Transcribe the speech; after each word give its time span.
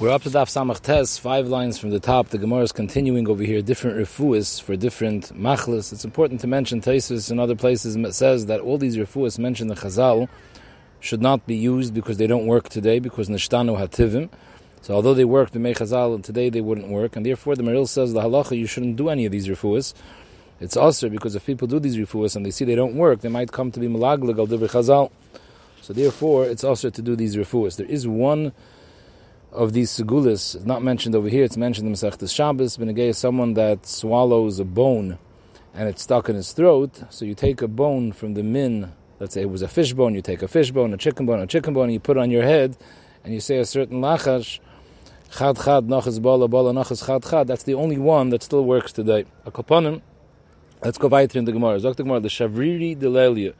We're 0.00 0.10
up 0.10 0.22
to 0.22 0.30
Daf 0.30 0.48
Samach 0.48 0.80
Tes, 0.80 1.18
five 1.18 1.46
lines 1.46 1.78
from 1.78 1.90
the 1.90 2.00
top. 2.00 2.28
The 2.28 2.38
Gemara 2.38 2.62
is 2.62 2.72
continuing 2.72 3.28
over 3.28 3.42
here, 3.44 3.62
different 3.62 3.98
refuas 3.98 4.60
for 4.60 4.74
different 4.74 5.32
machlis. 5.38 5.92
It's 5.92 6.04
important 6.04 6.40
to 6.40 6.46
mention 6.46 6.80
Taisus 6.80 7.30
in 7.30 7.38
other 7.38 7.54
places 7.54 7.96
says 8.16 8.46
that 8.46 8.60
all 8.60 8.78
these 8.78 8.96
refuas 8.96 9.38
mentioned 9.38 9.70
in 9.70 9.76
Chazal 9.76 10.28
should 10.98 11.20
not 11.20 11.46
be 11.46 11.54
used 11.54 11.94
because 11.94 12.16
they 12.16 12.26
don't 12.26 12.46
work 12.46 12.68
today, 12.68 12.98
because 12.98 13.28
Nishtanu 13.28 13.78
Hativim. 13.78 14.28
So 14.80 14.94
although 14.94 15.14
they 15.14 15.24
worked 15.24 15.54
in 15.54 15.62
Chazal 15.62 16.20
today 16.22 16.48
they 16.48 16.62
wouldn't 16.62 16.88
work, 16.88 17.14
and 17.14 17.24
therefore 17.24 17.54
the 17.54 17.62
Maril 17.62 17.86
says 17.86 18.12
the 18.12 18.22
halacha 18.22 18.58
you 18.58 18.66
shouldn't 18.66 18.96
do 18.96 19.08
any 19.08 19.26
of 19.26 19.32
these 19.32 19.46
refuas. 19.46 19.94
It's 20.58 20.76
also 20.76 21.10
because 21.10 21.36
if 21.36 21.46
people 21.46 21.68
do 21.68 21.78
these 21.78 21.96
refuas 21.96 22.34
and 22.34 22.44
they 22.44 22.50
see 22.50 22.64
they 22.64 22.74
don't 22.74 22.96
work, 22.96 23.20
they 23.20 23.28
might 23.28 23.52
come 23.52 23.70
to 23.70 23.78
be 23.78 23.88
malaglig 23.88 24.38
al 24.38 24.46
Chazal. 24.46 25.12
So 25.82 25.92
therefore, 25.92 26.46
it's 26.46 26.64
also 26.64 26.90
to 26.90 27.02
do 27.02 27.14
these 27.14 27.36
refuas. 27.36 27.76
There 27.76 27.86
is 27.86 28.06
one 28.08 28.52
of 29.52 29.72
these 29.74 29.90
segulas, 29.90 30.64
not 30.64 30.82
mentioned 30.82 31.14
over 31.14 31.28
here, 31.28 31.44
it's 31.44 31.56
mentioned 31.56 31.86
in 31.86 31.92
Masechtas 31.92 32.34
Shabbos, 32.34 32.78
Benegay 32.78 33.14
someone 33.14 33.54
that 33.54 33.86
swallows 33.86 34.58
a 34.58 34.64
bone 34.64 35.18
and 35.74 35.88
it's 35.88 36.02
stuck 36.02 36.28
in 36.28 36.36
his 36.36 36.52
throat, 36.52 37.02
so 37.10 37.24
you 37.24 37.34
take 37.34 37.62
a 37.62 37.68
bone 37.68 38.12
from 38.12 38.34
the 38.34 38.42
min, 38.42 38.92
let's 39.20 39.34
say 39.34 39.42
it 39.42 39.50
was 39.50 39.62
a 39.62 39.68
fish 39.68 39.92
bone, 39.92 40.14
you 40.14 40.22
take 40.22 40.42
a 40.42 40.48
fish 40.48 40.70
bone, 40.70 40.92
a 40.92 40.96
chicken 40.96 41.26
bone, 41.26 41.40
a 41.40 41.46
chicken 41.46 41.74
bone, 41.74 41.84
and 41.84 41.92
you 41.92 42.00
put 42.00 42.16
it 42.16 42.20
on 42.20 42.30
your 42.30 42.42
head, 42.42 42.76
and 43.24 43.32
you 43.32 43.40
say 43.40 43.58
a 43.58 43.64
certain 43.64 44.00
lachash, 44.00 44.58
chad 45.30 45.56
chad, 45.56 45.84
nachas 45.84 46.20
bala 46.20 46.48
bala, 46.48 46.72
nachas 46.72 47.06
chad 47.06 47.22
chad, 47.24 47.46
that's 47.46 47.62
the 47.62 47.74
only 47.74 47.98
one 47.98 48.30
that 48.30 48.42
still 48.42 48.64
works 48.64 48.92
today. 48.92 49.24
A 49.46 49.50
kapanim, 49.50 50.02
let's 50.82 50.98
go 50.98 51.08
weiter 51.08 51.38
in 51.38 51.44
the 51.44 51.52
Gemara. 51.52 51.78
Zok 51.78 51.96
the 51.96 52.02
Gemara, 52.02 52.20
the 52.20 52.28
shavriri 52.28 52.98
de 52.98 53.54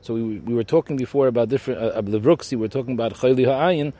So 0.00 0.14
we, 0.14 0.38
we 0.38 0.54
were 0.54 0.64
talking 0.64 0.96
before 0.96 1.26
about 1.26 1.48
different, 1.48 1.80
uh, 1.80 2.00
we 2.02 2.56
were 2.56 2.68
talking 2.68 2.94
about 2.94 3.14
chayli 3.14 3.44
ha'ayin, 3.44 3.92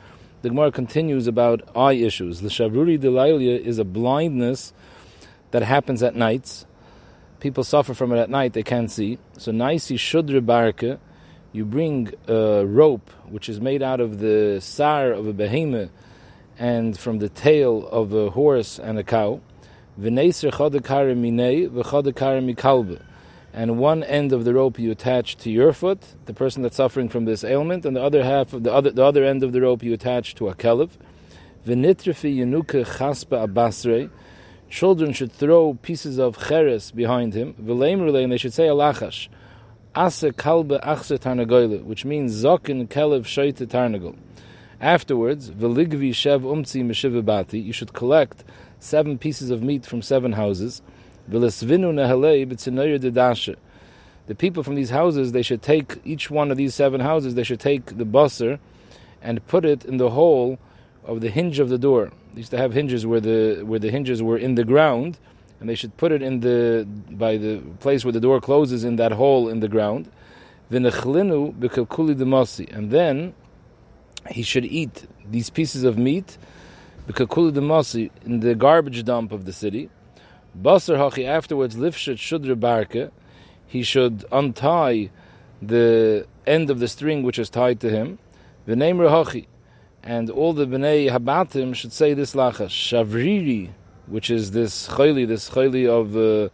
the 0.42 0.50
Gemara 0.50 0.70
continues 0.70 1.26
about 1.26 1.62
eye 1.76 1.94
issues. 1.94 2.40
The 2.40 2.48
shavruri 2.48 2.98
delaylia 2.98 3.58
is 3.58 3.78
a 3.78 3.84
blindness 3.84 4.72
that 5.50 5.62
happens 5.62 6.02
at 6.02 6.14
nights. 6.14 6.64
People 7.40 7.64
suffer 7.64 7.94
from 7.94 8.12
it 8.12 8.18
at 8.18 8.30
night; 8.30 8.52
they 8.52 8.62
can't 8.62 8.90
see. 8.90 9.18
So 9.36 9.50
naisi 9.52 9.98
shudra 9.98 10.40
barke, 10.40 11.00
you 11.52 11.64
bring 11.64 12.12
a 12.28 12.64
rope 12.64 13.10
which 13.28 13.48
is 13.48 13.60
made 13.60 13.82
out 13.82 14.00
of 14.00 14.20
the 14.20 14.60
sar 14.60 15.10
of 15.10 15.26
a 15.26 15.32
behemoth 15.32 15.90
and 16.58 16.98
from 16.98 17.18
the 17.18 17.28
tail 17.28 17.88
of 17.88 18.12
a 18.12 18.30
horse 18.30 18.78
and 18.78 18.98
a 18.98 19.04
cow. 19.04 19.40
V'neser 20.00 20.52
chodekare 20.52 21.16
minei 21.16 21.68
v'chodekare 21.68 22.54
mikalbe 22.54 23.02
and 23.52 23.78
one 23.78 24.02
end 24.04 24.32
of 24.32 24.44
the 24.44 24.54
rope 24.54 24.78
you 24.78 24.90
attach 24.90 25.36
to 25.38 25.50
your 25.50 25.72
foot, 25.72 26.00
the 26.26 26.34
person 26.34 26.62
that's 26.62 26.76
suffering 26.76 27.08
from 27.08 27.24
this 27.24 27.42
ailment, 27.42 27.84
and 27.84 27.96
the 27.96 28.02
other 28.02 28.22
half 28.24 28.52
of 28.52 28.62
the 28.62 28.72
other 28.72 28.90
the 28.90 29.04
other 29.04 29.24
end 29.24 29.42
of 29.42 29.52
the 29.52 29.60
rope 29.60 29.82
you 29.82 29.92
attach 29.94 30.34
to 30.36 30.48
a 30.48 30.54
kelev. 30.54 30.90
V'nitrafi 31.66 32.36
yenuka 32.36 32.84
chaspa 32.84 33.46
abasre. 33.46 34.10
Children 34.70 35.12
should 35.14 35.32
throw 35.32 35.74
pieces 35.74 36.18
of 36.18 36.36
cheres 36.48 36.90
behind 36.90 37.32
him. 37.32 37.54
And 37.58 38.32
they 38.32 38.36
should 38.36 38.52
say 38.52 38.66
alachash. 38.66 39.28
Asa 39.94 40.30
kalbe 40.32 40.78
achse 40.84 41.18
tarnagoyle, 41.18 41.82
which 41.84 42.04
means 42.04 42.44
zokin 42.44 42.86
kelev 42.86 43.22
shoyte 43.22 43.66
tarnagol. 43.66 44.16
Afterwards, 44.80 45.50
v'ligvi 45.50 46.10
shev 46.10 46.42
umtzi 46.42 46.84
meshivabati, 46.84 47.64
you 47.64 47.72
should 47.72 47.92
collect 47.94 48.44
seven 48.78 49.18
pieces 49.18 49.50
of 49.50 49.62
meat 49.62 49.84
from 49.84 50.02
seven 50.02 50.32
houses. 50.32 50.82
The 54.28 54.34
people 54.36 54.62
from 54.62 54.74
these 54.74 54.90
houses, 54.90 55.32
they 55.32 55.42
should 55.42 55.62
take 55.62 56.00
each 56.04 56.30
one 56.30 56.50
of 56.50 56.56
these 56.56 56.74
seven 56.74 57.00
houses, 57.00 57.34
they 57.34 57.42
should 57.42 57.60
take 57.60 57.96
the 57.96 58.04
busser 58.04 58.58
and 59.22 59.46
put 59.46 59.64
it 59.64 59.84
in 59.84 59.96
the 59.96 60.10
hole 60.10 60.58
of 61.04 61.20
the 61.20 61.30
hinge 61.30 61.58
of 61.58 61.68
the 61.68 61.78
door. 61.78 62.12
They 62.34 62.38
used 62.38 62.50
to 62.50 62.58
have 62.58 62.72
hinges 62.72 63.06
where 63.06 63.20
the 63.20 63.62
where 63.64 63.78
the 63.78 63.90
hinges 63.90 64.22
were 64.22 64.38
in 64.38 64.54
the 64.54 64.64
ground, 64.64 65.18
and 65.60 65.68
they 65.68 65.74
should 65.74 65.96
put 65.96 66.12
it 66.12 66.22
in 66.22 66.40
the 66.40 66.86
by 67.10 67.36
the 67.36 67.60
place 67.80 68.04
where 68.04 68.12
the 68.12 68.20
door 68.20 68.40
closes 68.40 68.84
in 68.84 68.96
that 68.96 69.12
hole 69.12 69.48
in 69.48 69.60
the 69.60 69.68
ground. 69.68 70.10
And 70.70 70.84
then 72.90 73.34
he 74.30 74.42
should 74.42 74.64
eat 74.66 75.06
these 75.30 75.50
pieces 75.50 75.84
of 75.84 75.96
meat 75.96 76.38
in 77.06 77.14
the 78.40 78.54
garbage 78.54 79.04
dump 79.04 79.32
of 79.32 79.46
the 79.46 79.52
city. 79.52 79.88
Basar 80.60 80.96
hachi 80.96 81.24
afterwards 81.24 81.76
lifshet 81.76 82.18
shudra 82.18 82.56
barke, 82.56 83.12
he 83.66 83.84
should 83.84 84.24
untie 84.32 85.08
the 85.62 86.26
end 86.48 86.68
of 86.68 86.80
the 86.80 86.88
string 86.88 87.22
which 87.22 87.38
is 87.38 87.48
tied 87.48 87.78
to 87.80 87.90
him. 87.90 88.18
V'neim 88.66 88.96
hachi, 88.96 89.46
and 90.02 90.28
all 90.28 90.52
the 90.52 90.66
bnei 90.66 91.10
habatim 91.10 91.76
should 91.76 91.92
say 91.92 92.12
this 92.12 92.34
lacha 92.34 92.66
shavriri, 92.66 93.70
which 94.06 94.30
is 94.30 94.50
this 94.50 94.88
chayli, 94.88 95.28
this 95.28 95.50
chayli 95.50 95.86
of 95.88 96.16
uh, 96.16 96.48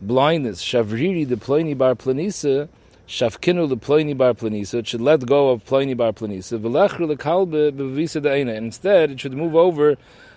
blindness. 0.00 0.62
Shavriri 0.62 1.28
the 1.28 1.36
ploni 1.36 1.76
bar 1.76 1.96
planisa. 1.96 2.68
Shavkinu 3.08 3.68
the 3.68 3.76
ploni 3.76 4.16
bar 4.16 4.34
planisa. 4.34 4.74
It 4.74 4.86
should 4.86 5.00
let 5.00 5.26
go 5.26 5.48
of 5.48 5.64
ploni 5.64 5.96
bar 5.96 6.12
planisa. 6.12 6.60
V'lechru 6.60 7.12
lekalbe 7.12 7.72
bevisa 7.72 8.22
de'ena. 8.22 8.54
Instead, 8.54 9.10
it 9.10 9.20
should 9.20 9.32
move 9.32 9.56
over 9.56 9.96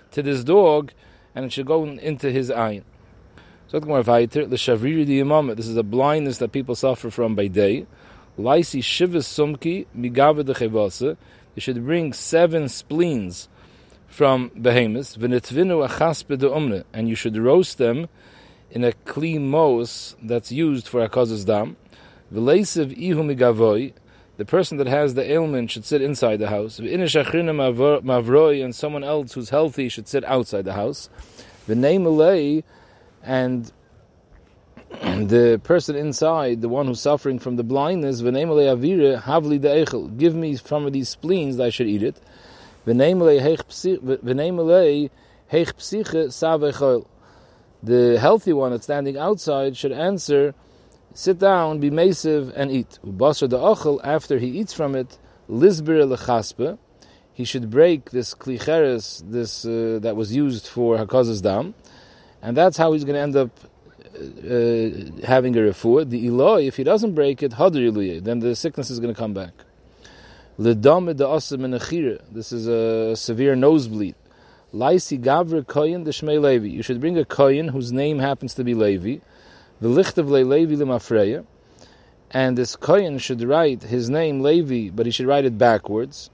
to 0.09 0.23
this 0.23 0.43
dog, 0.43 0.91
and 1.35 1.45
it 1.45 1.51
should 1.51 1.67
go 1.67 1.85
into 1.85 2.31
his 2.31 2.49
eye. 2.49 2.81
So. 3.71 3.79
This 3.79 5.67
is 5.67 5.77
a 5.77 5.83
blindness 5.83 6.39
that 6.39 6.51
people 6.51 6.75
suffer 6.75 7.09
from 7.09 7.35
by 7.35 7.47
day. 7.47 7.87
Laisi 8.37 8.81
shivas 8.81 9.23
sumki 9.23 9.87
migava 9.97 10.43
de 10.43 10.53
chevasa. 10.53 11.15
You 11.55 11.61
should 11.61 11.85
bring 11.85 12.11
seven 12.11 12.65
spleens 12.65 13.47
from 14.09 14.51
behemoths. 14.61 15.15
V'netvinu 15.15 15.87
achaspe 15.87 16.37
umne, 16.37 16.83
and 16.91 17.07
you 17.07 17.15
should 17.15 17.37
roast 17.37 17.77
them 17.77 18.09
in 18.71 18.83
a 18.83 18.91
clean 18.91 19.49
mos 19.49 20.17
that's 20.21 20.51
used 20.51 20.89
for 20.89 21.07
akazas 21.07 21.45
dam. 21.45 21.77
V'leisiv 22.33 22.91
ihu 22.97 23.23
migavoi. 23.23 23.93
The 24.35 24.43
person 24.43 24.79
that 24.79 24.87
has 24.87 25.13
the 25.13 25.31
ailment 25.31 25.71
should 25.71 25.85
sit 25.85 26.01
inside 26.01 26.39
the 26.39 26.49
house. 26.49 26.81
Mavroi 26.81 28.65
and 28.65 28.75
someone 28.75 29.05
else 29.05 29.31
who's 29.31 29.49
healthy 29.49 29.87
should 29.87 30.09
sit 30.09 30.25
outside 30.25 30.65
the 30.65 30.73
house. 30.73 31.09
V'nei 31.69 32.01
malay 32.01 32.65
and 33.23 33.71
the 34.91 35.61
person 35.63 35.95
inside, 35.95 36.61
the 36.61 36.69
one 36.69 36.87
who's 36.87 37.01
suffering 37.01 37.39
from 37.39 37.55
the 37.55 37.63
blindness, 37.63 38.21
havli 38.21 40.17
give 40.17 40.35
me 40.35 40.57
of 40.85 40.93
these 40.93 41.09
spleens 41.09 41.57
that 41.57 41.67
I 41.67 41.69
should 41.69 41.87
eat 41.87 42.03
it. 42.03 42.19
The 47.83 48.17
healthy 48.19 48.53
one 48.53 48.71
that's 48.71 48.83
standing 48.83 49.17
outside 49.17 49.77
should 49.77 49.91
answer, 49.91 50.53
sit 51.13 51.39
down, 51.39 51.79
be 51.79 51.89
masive, 51.89 52.53
and 52.55 52.71
eat. 52.71 52.99
After 54.03 54.39
he 54.39 54.47
eats 54.47 54.73
from 54.73 54.95
it, 54.95 55.17
he 57.33 57.45
should 57.45 57.69
break 57.69 58.11
this 58.11 58.33
klicheres, 58.33 59.23
this 59.29 59.65
uh, 59.65 59.99
that 60.01 60.15
was 60.15 60.35
used 60.35 60.67
for 60.67 60.97
hakaz's 60.97 61.41
dam, 61.41 61.73
and 62.41 62.57
that's 62.57 62.77
how 62.77 62.93
he's 62.93 63.03
going 63.03 63.15
to 63.15 63.21
end 63.21 63.35
up 63.35 63.51
uh, 64.15 65.25
having 65.25 65.55
a 65.55 65.59
refuah. 65.59 66.09
The 66.09 66.27
Eloi, 66.27 66.67
if 66.67 66.77
he 66.77 66.83
doesn't 66.83 67.13
break 67.13 67.41
it, 67.43 67.53
hadr 67.53 68.23
then 68.23 68.39
the 68.39 68.55
sickness 68.55 68.89
is 68.89 68.99
going 68.99 69.13
to 69.13 69.19
come 69.19 69.33
back. 69.33 69.53
This 70.57 70.75
is 72.51 72.67
a 72.67 73.15
severe 73.15 73.55
nosebleed. 73.55 74.15
Laisi 74.73 75.19
gavre 75.21 75.63
koyin 75.65 76.05
the 76.05 76.11
shmei 76.11 76.41
Levi. 76.41 76.67
You 76.67 76.83
should 76.83 77.01
bring 77.01 77.17
a 77.17 77.25
koyin 77.25 77.71
whose 77.71 77.91
name 77.91 78.19
happens 78.19 78.53
to 78.53 78.63
be 78.63 78.73
Levi. 78.73 79.17
The 79.79 79.87
licht 79.87 80.17
of 80.17 80.29
Levi 80.29 80.75
lemafreya. 80.75 81.45
And 82.29 82.57
this 82.57 82.75
koyin 82.75 83.19
should 83.19 83.41
write 83.43 83.83
his 83.83 84.09
name 84.09 84.41
Levi, 84.41 84.89
but 84.89 85.05
he 85.05 85.11
should 85.11 85.25
write 85.25 85.45
it 85.45 85.57
backwards. 85.57 86.29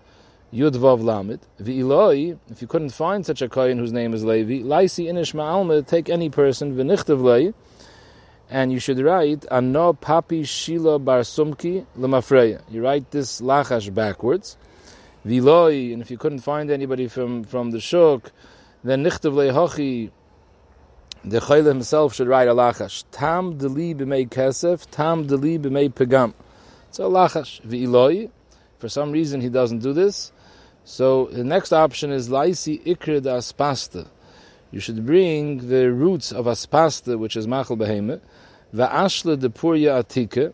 Yud 0.54 0.76
Vav 0.76 1.04
Lamed. 1.04 1.42
V'iloi, 1.60 2.40
if 2.50 2.62
you 2.62 2.68
couldn't 2.68 2.92
find 2.92 3.26
such 3.26 3.42
a 3.42 3.50
kohen 3.50 3.78
whose 3.78 3.92
name 3.92 4.14
is 4.14 4.24
Levi, 4.24 4.66
Laisi 4.66 5.08
Inish 5.08 5.34
Ma'alma, 5.34 5.86
take 5.86 6.08
any 6.08 6.30
person, 6.30 6.74
v'nichtav 6.74 7.22
lei, 7.22 7.54
and 8.50 8.72
you 8.72 8.80
should 8.80 8.98
write, 9.00 9.46
Ano 9.52 9.92
Papi 9.92 10.48
Shila 10.48 11.00
Bar 11.00 11.20
Sumki 11.20 11.86
Lemafreya. 12.00 12.62
You 12.70 12.82
write 12.82 13.12
this 13.12 13.42
lachash 13.42 13.94
backwards. 13.94 14.56
V'iloi, 15.26 15.92
and 15.92 16.02
if 16.02 16.10
you 16.10 16.18
couldn't 16.18 16.40
find 16.40 16.72
anybody 16.72 17.10
from, 17.10 17.44
from 17.44 17.72
the 17.72 17.82
shuk, 17.82 18.32
then 18.86 19.04
nichtav 19.04 19.34
lei 19.34 19.50
hachi, 19.50 20.12
the 21.26 21.40
chayla 21.40 21.66
himself 21.66 22.14
should 22.16 22.30
write 22.30 22.48
a 22.48 22.54
lachash. 22.54 23.04
Tam 23.12 23.58
deli 23.58 23.94
b'mei 23.94 24.30
kesef, 24.30 24.90
tam 24.92 25.28
deli 25.28 25.60
b'mei 25.60 25.92
pegam. 25.94 26.34
It's 26.88 27.00
a 27.00 27.02
lachash. 27.02 27.62
V'iloi, 27.64 28.32
for 28.80 28.88
some 28.88 29.12
reason 29.12 29.42
he 29.42 29.50
doesn't 29.50 29.80
do 29.80 29.92
this, 29.92 30.32
so 30.90 31.26
the 31.26 31.44
next 31.44 31.74
option 31.74 32.14
is 32.14 32.30
laisi 32.30 32.82
ikrid 32.86 33.24
aspasta. 33.24 34.08
You 34.72 34.80
should 34.80 35.06
bring 35.06 35.68
the 35.68 35.92
roots 35.92 36.32
of 36.32 36.46
aspasta, 36.46 37.20
which 37.20 37.36
is 37.36 37.46
machal 37.46 37.76
beheme, 37.76 38.22
va'ashla 38.74 39.38
de 39.38 39.50
purya 39.50 40.02
atika, 40.02 40.54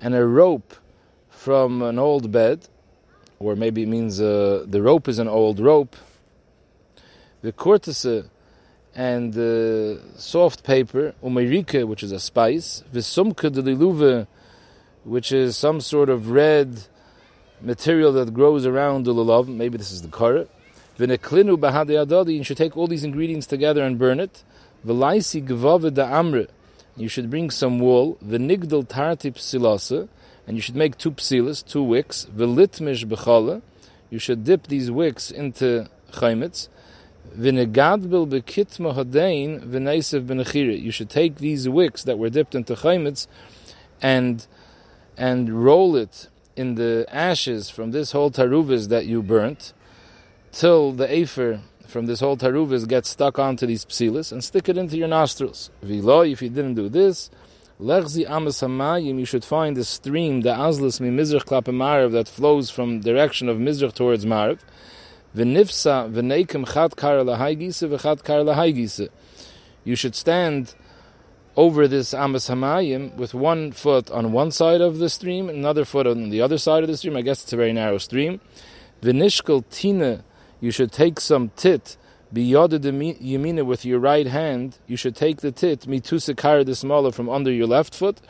and 0.00 0.14
a 0.14 0.24
rope 0.24 0.74
from 1.28 1.82
an 1.82 1.98
old 1.98 2.32
bed, 2.32 2.68
or 3.38 3.54
maybe 3.54 3.82
it 3.82 3.88
means 3.88 4.18
uh, 4.18 4.64
the 4.66 4.80
rope 4.80 5.08
is 5.08 5.18
an 5.18 5.28
old 5.28 5.60
rope. 5.60 5.94
the 7.42 7.52
cortisa 7.52 8.30
and 8.94 9.34
the 9.34 10.00
soft 10.16 10.64
paper, 10.64 11.14
umerika, 11.22 11.86
which 11.86 12.02
is 12.02 12.12
a 12.12 12.18
spice, 12.18 12.82
visumka 12.90 13.52
de 13.52 13.60
liluve, 13.60 14.26
which 15.04 15.30
is 15.32 15.54
some 15.54 15.82
sort 15.82 16.08
of 16.08 16.30
red 16.30 16.86
material 17.60 18.12
that 18.12 18.34
grows 18.34 18.66
around 18.66 19.04
the 19.04 19.14
lulav. 19.14 19.48
Maybe 19.48 19.78
this 19.78 19.92
is 19.92 20.02
the 20.02 20.08
kara. 20.08 20.46
V'neklinu 20.98 21.56
bahade 21.56 21.90
adadi. 21.90 22.36
You 22.36 22.44
should 22.44 22.56
take 22.56 22.76
all 22.76 22.86
these 22.86 23.04
ingredients 23.04 23.46
together 23.46 23.82
and 23.82 23.98
burn 23.98 24.20
it. 24.20 24.42
V'laisi 24.86 25.46
gvave 25.46 25.94
da 25.94 26.08
amre. 26.08 26.48
You 26.96 27.08
should 27.08 27.30
bring 27.30 27.50
some 27.50 27.78
wool. 27.78 28.18
V'nigdal 28.24 28.86
tarti 28.88 29.32
psilasa. 29.32 30.08
And 30.46 30.56
you 30.56 30.62
should 30.62 30.76
make 30.76 30.96
two 30.96 31.12
psilas, 31.12 31.66
two 31.66 31.82
wicks. 31.82 32.26
V'litmish 32.26 33.04
b'chala. 33.04 33.62
You 34.10 34.18
should 34.18 34.44
dip 34.44 34.68
these 34.68 34.90
wicks 34.90 35.30
into 35.30 35.88
chaymitz. 36.12 36.68
V'negadbil 37.36 38.28
b'kitma 38.28 38.94
hadein 38.94 39.66
v'neisev 39.66 40.26
b'nechire. 40.26 40.80
You 40.80 40.90
should 40.90 41.10
take 41.10 41.36
these 41.36 41.68
wicks 41.68 42.04
that 42.04 42.18
were 42.18 42.30
dipped 42.30 42.54
into 42.54 42.74
chaymitz 42.74 43.26
and 44.00 44.46
and 45.16 45.64
roll 45.64 45.96
it 45.96 46.28
in 46.56 46.74
the 46.74 47.06
ashes 47.10 47.70
from 47.70 47.90
this 47.90 48.12
whole 48.12 48.30
taruvis 48.30 48.88
that 48.88 49.06
you 49.06 49.22
burnt 49.22 49.72
till 50.52 50.92
the 50.92 51.10
afer 51.12 51.60
from 51.86 52.06
this 52.06 52.20
whole 52.20 52.36
taruvis 52.36 52.88
gets 52.88 53.10
stuck 53.10 53.38
onto 53.38 53.66
these 53.66 53.84
psilis 53.84 54.32
and 54.32 54.42
stick 54.42 54.68
it 54.68 54.76
into 54.76 54.96
your 54.96 55.08
nostrils. 55.08 55.70
Vilo, 55.84 56.30
if 56.30 56.42
you 56.42 56.48
didn't 56.48 56.74
do 56.74 56.88
this, 56.88 57.30
lechzi 57.80 58.28
amas 58.28 58.60
hamayim, 58.60 59.18
you 59.18 59.24
should 59.24 59.44
find 59.44 59.76
the 59.76 59.84
stream, 59.84 60.40
the 60.40 60.50
azlis 60.50 61.00
mi 61.00 61.10
mizrach 61.10 61.44
klape 61.44 61.72
marav 61.72 62.12
that 62.12 62.28
flows 62.28 62.70
from 62.70 63.00
direction 63.00 63.48
of 63.48 63.58
mizrach 63.58 63.94
towards 63.94 64.24
marav. 64.26 64.58
V'nifsa 65.36 66.10
v'neikim 66.12 66.72
chat 66.72 66.96
kar 66.96 67.18
lahaygise 67.18 67.88
v'chat 67.88 68.24
kar 68.24 68.38
lahaygise. 68.38 69.08
You 69.84 69.94
should 69.94 70.14
stand 70.14 70.74
over 71.56 71.88
this 71.88 72.12
Amas 72.12 72.48
Hamayim 72.48 73.14
with 73.14 73.32
one 73.32 73.72
foot 73.72 74.10
on 74.10 74.32
one 74.32 74.50
side 74.50 74.82
of 74.82 74.98
the 74.98 75.08
stream, 75.08 75.48
another 75.48 75.84
foot 75.84 76.06
on 76.06 76.28
the 76.28 76.42
other 76.42 76.58
side 76.58 76.82
of 76.82 76.88
the 76.88 76.96
stream. 76.96 77.16
I 77.16 77.22
guess 77.22 77.42
it's 77.42 77.52
a 77.52 77.56
very 77.56 77.72
narrow 77.72 77.98
stream. 77.98 78.40
Vinishkal 79.02 79.64
Tina, 79.70 80.22
you 80.60 80.70
should 80.70 80.92
take 80.92 81.18
some 81.18 81.50
tit, 81.56 81.96
biyada 82.32 82.78
yamina 82.78 83.64
with 83.64 83.86
your 83.86 83.98
right 83.98 84.26
hand, 84.26 84.76
you 84.86 84.96
should 84.96 85.16
take 85.16 85.40
the 85.40 85.50
tit, 85.50 85.80
mitusakar 85.80 86.64
the 86.66 86.74
smaller 86.74 87.10
from 87.10 87.28
under 87.28 87.50
your 87.50 87.66
left 87.66 87.94
foot, 87.94 88.20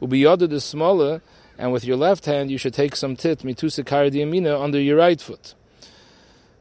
ubiyada 0.00 0.48
the 0.48 0.60
smaller, 0.60 1.20
and 1.58 1.72
with 1.72 1.84
your 1.84 1.96
left 1.96 2.26
hand 2.26 2.50
you 2.50 2.58
should 2.58 2.74
take 2.74 2.94
some 2.94 3.16
tit, 3.16 3.40
mitusakar 3.40 4.10
the 4.10 4.20
yamina 4.20 4.60
under 4.60 4.80
your 4.80 4.96
right 4.96 5.20
foot. 5.20 5.54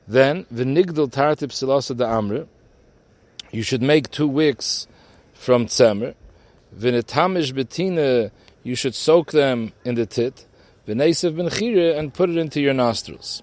Then, 0.08 0.46
vinigdal 0.52 1.12
tartip 1.12 1.52
silasa 1.52 1.96
da 1.96 2.18
amra, 2.18 2.48
you 3.52 3.62
should 3.62 3.82
make 3.84 4.10
two 4.10 4.28
wicks 4.28 4.88
from 5.38 5.68
tzemer. 5.68 6.16
V'netamish 6.76 7.54
betina, 7.54 8.32
you 8.64 8.76
should 8.76 8.94
soak 8.94 9.32
them 9.32 9.72
in 9.86 9.96
the 9.96 10.06
tit. 10.06 10.46
V'nesev 10.88 11.38
ben 11.38 11.98
and 11.98 12.14
put 12.14 12.30
it 12.30 12.38
into 12.38 12.60
your 12.60 12.74
nostrils. 12.74 13.42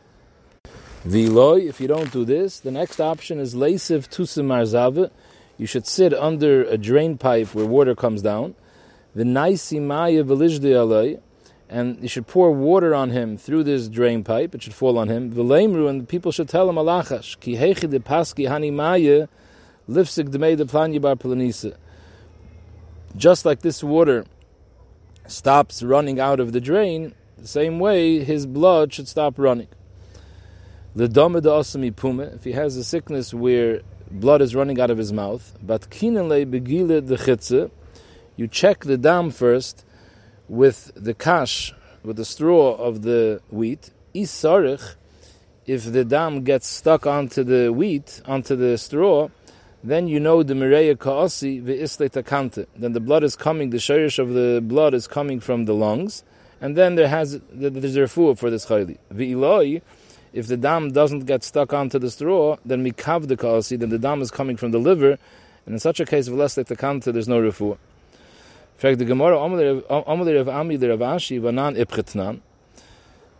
V'loy, 1.07 1.69
if 1.69 1.81
you 1.81 1.89
don't 1.89 2.13
do 2.13 2.25
this, 2.25 2.61
the 2.61 2.71
next 2.71 3.01
option 3.01 3.39
is 3.39 3.55
leisev 3.55 4.09
tusim 4.09 4.47
marzave. 4.47 5.11
You 5.57 5.67
should 5.67 5.87
sit 5.87 6.13
under 6.13 6.65
a 6.65 6.77
drain 6.77 7.17
pipe 7.17 7.55
where 7.55 7.67
water 7.67 7.95
comes 7.95 8.23
down. 8.23 8.55
Alay, 9.17 11.21
and 11.69 12.03
you 12.03 12.09
should 12.09 12.27
pour 12.27 12.51
water 12.51 12.95
on 12.95 13.11
him 13.11 13.39
through 13.39 13.65
this 13.65 13.89
drain 13.89 14.25
pipe. 14.25 14.55
It 14.55 14.63
should 14.63 14.75
fall 14.75 14.99
on 14.99 15.09
him. 15.09 15.33
V'leimru, 15.33 15.89
and 15.89 16.09
people 16.09 16.33
should 16.33 16.49
tell 16.49 16.69
him 16.69 16.77
alachash 16.77 17.39
ki 17.41 17.57
hechi 17.57 17.89
de 17.89 18.01
paski 18.01 18.49
hani 18.49 18.73
maya 18.73 19.29
lifsik 19.89 20.29
demei 20.29 20.57
de 20.57 21.01
bar 21.01 21.17
planisa 21.17 21.77
just 23.17 23.45
like 23.45 23.61
this 23.61 23.83
water 23.83 24.25
stops 25.27 25.83
running 25.83 26.21
out 26.21 26.41
of 26.41 26.53
the 26.53 26.61
drain, 26.61 27.15
the 27.39 27.49
same 27.49 27.79
way 27.79 28.23
his 28.25 28.47
blood 28.47 28.93
should 28.93 29.09
stop 29.09 29.39
running. 29.39 29.69
If 30.97 32.45
he 32.45 32.53
has 32.53 32.77
a 32.77 32.85
sickness 32.85 33.35
where 33.35 33.81
blood 34.11 34.43
is 34.43 34.55
running 34.55 34.81
out 34.81 34.91
of 34.91 34.99
his 34.99 35.13
mouth, 35.13 35.57
but 35.63 35.91
you 38.37 38.49
check 38.49 38.85
the 38.85 38.99
dam 38.99 39.31
first 39.31 39.85
with 40.49 40.93
the 40.95 41.15
kash, 41.15 41.73
with 42.03 42.17
the 42.17 42.25
straw 42.25 42.75
of 42.77 43.03
the 43.03 43.41
wheat. 43.51 43.91
Isarich, 44.15 44.95
if 45.67 45.91
the 45.93 46.05
dam 46.05 46.45
gets 46.45 46.67
stuck 46.67 47.07
onto 47.07 47.43
the 47.43 47.73
wheat, 47.73 48.21
onto 48.27 48.55
the 48.55 48.77
straw, 48.79 49.29
then 49.85 50.09
you 50.09 50.19
know 50.19 50.43
the 50.43 50.55
Mireya 50.55 50.99
Ka'asi 50.99 51.63
ve'isle. 51.63 52.67
Then 52.75 52.93
the 52.95 53.01
blood 53.01 53.23
is 53.23 53.37
coming, 53.37 53.69
the 53.69 53.77
shirish 53.77 54.19
of 54.19 54.31
the 54.31 54.63
blood 54.63 54.95
is 54.95 55.07
coming 55.07 55.41
from 55.41 55.67
the 55.67 55.75
lungs, 55.75 56.25
and 56.61 56.75
then 56.75 56.95
there 56.95 57.09
has 57.09 57.39
there's 57.53 57.97
a 57.97 58.01
refuah 58.01 58.39
for 58.39 58.49
this 58.49 58.67
chayli. 58.67 58.97
Ve'iloi, 59.13 59.83
if 60.33 60.47
the 60.47 60.57
dam 60.57 60.91
doesn't 60.91 61.27
get 61.27 61.45
stuck 61.45 61.75
onto 61.75 61.99
the 61.99 62.11
straw, 62.11 62.57
then 62.65 62.83
mikav 62.83 63.29
the 63.29 63.37
Ka'asi, 63.37 63.79
then 63.79 63.91
the 63.91 63.99
dam 63.99 64.23
is 64.23 64.31
coming 64.31 64.57
from 64.57 64.71
the 64.71 64.79
liver, 64.79 65.19
and 65.67 65.75
in 65.75 65.79
such 65.79 66.01
a 66.01 66.07
case, 66.07 66.31
ve'isle 66.31 66.65
takante, 66.65 67.13
there's 67.13 67.29
no 67.29 67.41
refuah. 67.41 67.73
In 67.73 68.79
fact, 68.79 68.99
the 68.99 69.05
Gemara, 69.05 69.37
Amalei 69.37 70.41
of 70.41 70.49
Ami, 70.49 70.77
the 70.77 70.87
Ravashi, 70.87 71.41
Vanan 71.41 71.77
Ipchetnan, 71.77 72.41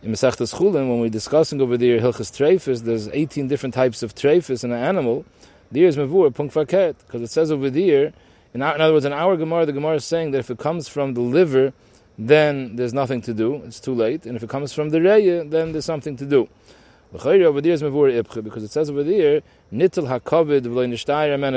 in 0.03 0.11
Masechtas 0.11 0.53
Chulin, 0.53 0.87
when 0.87 0.99
we're 0.99 1.09
discussing 1.09 1.59
over 1.59 1.75
there 1.77 1.99
Hilchas 1.99 2.31
Treifis, 2.31 2.83
there's 2.83 3.07
18 3.07 3.47
different 3.47 3.73
types 3.73 4.03
of 4.03 4.13
Treifis 4.13 4.63
in 4.63 4.71
an 4.71 4.77
animal, 4.77 5.25
there 5.71 5.85
is 5.85 5.95
punk 5.95 6.09
faket 6.09 6.95
because 6.99 7.21
it 7.21 7.29
says 7.31 7.51
over 7.51 7.69
there. 7.69 8.13
In, 8.53 8.61
in 8.61 8.81
other 8.81 8.93
words, 8.93 9.05
in 9.05 9.13
our 9.13 9.35
Gemara, 9.35 9.65
the 9.65 9.73
Gemara 9.73 9.95
is 9.95 10.05
saying 10.05 10.31
that 10.31 10.39
if 10.39 10.49
it 10.49 10.57
comes 10.57 10.87
from 10.87 11.13
the 11.13 11.21
liver, 11.21 11.73
then 12.17 12.75
there's 12.75 12.93
nothing 12.93 13.21
to 13.23 13.33
do. 13.33 13.55
It's 13.65 13.79
too 13.79 13.93
late. 13.93 14.25
And 14.25 14.35
if 14.37 14.43
it 14.43 14.49
comes 14.49 14.73
from 14.73 14.89
the 14.89 14.99
reya, 14.99 15.49
then 15.49 15.71
there's 15.73 15.85
something 15.85 16.15
to 16.17 16.25
do. 16.25 16.47
Over 17.13 17.61
there 17.61 17.71
is 17.71 17.81
mevur 17.81 18.11
ipche 18.21 18.43
because 18.43 18.63
it 18.63 18.71
says 18.71 18.89
over 18.89 19.03
there 19.03 19.41
nitel 19.71 20.07
hakovid 20.09 20.63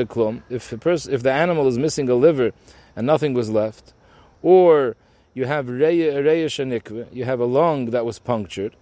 klum. 0.07 0.43
If 0.49 0.73
a 0.73 1.13
if 1.13 1.23
the 1.23 1.33
animal 1.33 1.67
is 1.67 1.79
missing 1.79 2.09
a 2.09 2.15
liver 2.15 2.53
and 2.95 3.07
nothing 3.07 3.35
was 3.35 3.51
left, 3.51 3.93
or 4.43 4.95
you 5.35 5.47
have 5.47 5.67
reya 5.67 6.13
shanikve, 6.47 7.07
you 7.13 7.25
have 7.25 7.41
a 7.41 7.45
lung 7.45 7.87
that 7.87 8.05
was 8.05 8.21
punctured, 8.21 8.77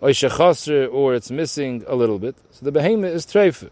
or 0.00 0.10
it's 0.10 1.30
missing 1.30 1.84
a 1.86 1.94
little 1.94 2.18
bit. 2.18 2.36
So 2.50 2.64
the 2.64 2.72
behemoth 2.72 3.14
is 3.14 3.26
treifa. 3.26 3.70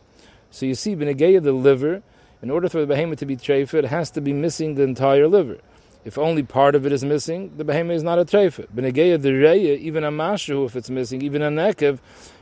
So 0.55 0.67
you 0.67 0.77
see, 0.77 0.95
Benegeya, 0.95 1.43
the 1.43 1.51
liver, 1.51 2.01
in 2.41 2.49
order 2.49 2.69
for 2.69 2.79
the 2.79 2.87
behemoth 2.87 3.19
to 3.19 3.27
be 3.27 3.37
treifa, 3.37 3.75
it 3.75 3.87
has 3.87 4.09
to 4.13 4.21
be 4.21 4.33
missing 4.33 4.77
the 4.77 4.85
entire 4.85 5.27
liver. 5.27 5.59
If 6.05 6.17
only 6.17 6.45
part 6.45 6.77
of 6.77 6.87
it 6.87 6.93
is 6.93 7.05
missing, 7.05 7.57
the 7.57 7.65
behemoth 7.65 7.97
is 7.97 8.03
not 8.05 8.21
a 8.21 8.25
treifa. 8.25 8.69
Benegeya, 8.69 9.21
the 9.21 9.31
reya, 9.31 9.77
even 9.79 10.05
a 10.05 10.13
mashu, 10.13 10.65
if 10.65 10.77
it's 10.77 10.89
missing, 10.89 11.23
even 11.23 11.43
a 11.43 11.51
nekev, 11.51 11.99